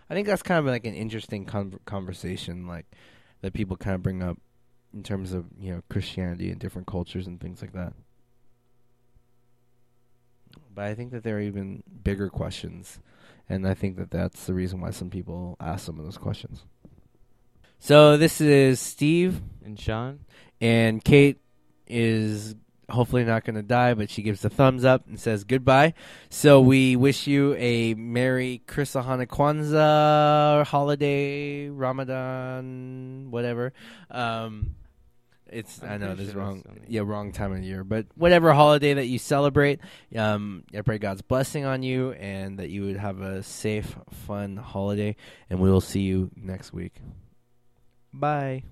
I 0.08 0.14
think 0.14 0.26
that's 0.26 0.42
kind 0.42 0.58
of 0.58 0.66
like 0.66 0.86
an 0.86 0.94
interesting 0.94 1.44
con- 1.44 1.80
conversation, 1.84 2.66
like 2.66 2.86
that 3.40 3.52
people 3.52 3.76
kind 3.76 3.94
of 3.94 4.02
bring 4.02 4.22
up 4.22 4.38
in 4.94 5.02
terms 5.02 5.32
of 5.32 5.46
you 5.58 5.74
know 5.74 5.82
Christianity 5.90 6.50
and 6.50 6.60
different 6.60 6.86
cultures 6.86 7.26
and 7.26 7.40
things 7.40 7.60
like 7.60 7.72
that. 7.72 7.92
But 10.72 10.84
I 10.84 10.94
think 10.94 11.10
that 11.12 11.24
there 11.24 11.38
are 11.38 11.40
even 11.40 11.82
bigger 12.04 12.28
questions, 12.28 13.00
and 13.48 13.66
I 13.66 13.74
think 13.74 13.96
that 13.96 14.10
that's 14.10 14.46
the 14.46 14.54
reason 14.54 14.80
why 14.80 14.90
some 14.90 15.10
people 15.10 15.56
ask 15.58 15.84
some 15.84 15.98
of 15.98 16.04
those 16.04 16.18
questions. 16.18 16.64
So 17.78 18.16
this 18.16 18.40
is 18.40 18.80
Steve, 18.80 19.40
And 19.64 19.78
Sean, 19.78 20.20
and 20.60 21.02
Kate 21.04 21.38
is 21.86 22.54
hopefully 22.88 23.24
not 23.24 23.44
going 23.44 23.56
to 23.56 23.62
die, 23.62 23.94
but 23.94 24.10
she 24.10 24.22
gives 24.22 24.44
a 24.44 24.50
thumbs 24.50 24.84
up 24.84 25.06
and 25.06 25.18
says 25.18 25.44
goodbye. 25.44 25.94
So 26.30 26.60
we 26.60 26.96
wish 26.96 27.26
you 27.26 27.54
a 27.56 27.94
Merry 27.94 28.62
Chrisahana 28.66 29.26
Kwanzaa 29.26 30.66
holiday, 30.66 31.68
Ramadan, 31.68 33.28
whatever. 33.30 33.72
Um, 34.10 34.76
it's 35.48 35.80
I'm 35.82 35.90
I 35.90 35.96
know 35.98 36.14
this 36.14 36.28
is 36.28 36.32
sure 36.32 36.42
wrong. 36.42 36.64
Yeah, 36.88 37.02
wrong 37.04 37.32
time 37.32 37.52
of 37.52 37.62
year, 37.62 37.84
but 37.84 38.06
whatever 38.16 38.52
holiday 38.52 38.94
that 38.94 39.06
you 39.06 39.18
celebrate, 39.18 39.80
um, 40.16 40.64
I 40.76 40.80
pray 40.82 40.98
God's 40.98 41.22
blessing 41.22 41.64
on 41.64 41.82
you 41.82 42.12
and 42.12 42.58
that 42.58 42.68
you 42.68 42.84
would 42.86 42.96
have 42.96 43.20
a 43.20 43.42
safe, 43.42 43.96
fun 44.26 44.56
holiday. 44.56 45.14
And 45.48 45.60
we 45.60 45.70
will 45.70 45.80
see 45.80 46.02
you 46.02 46.30
next 46.36 46.72
week. 46.72 46.94
Bye. 48.16 48.62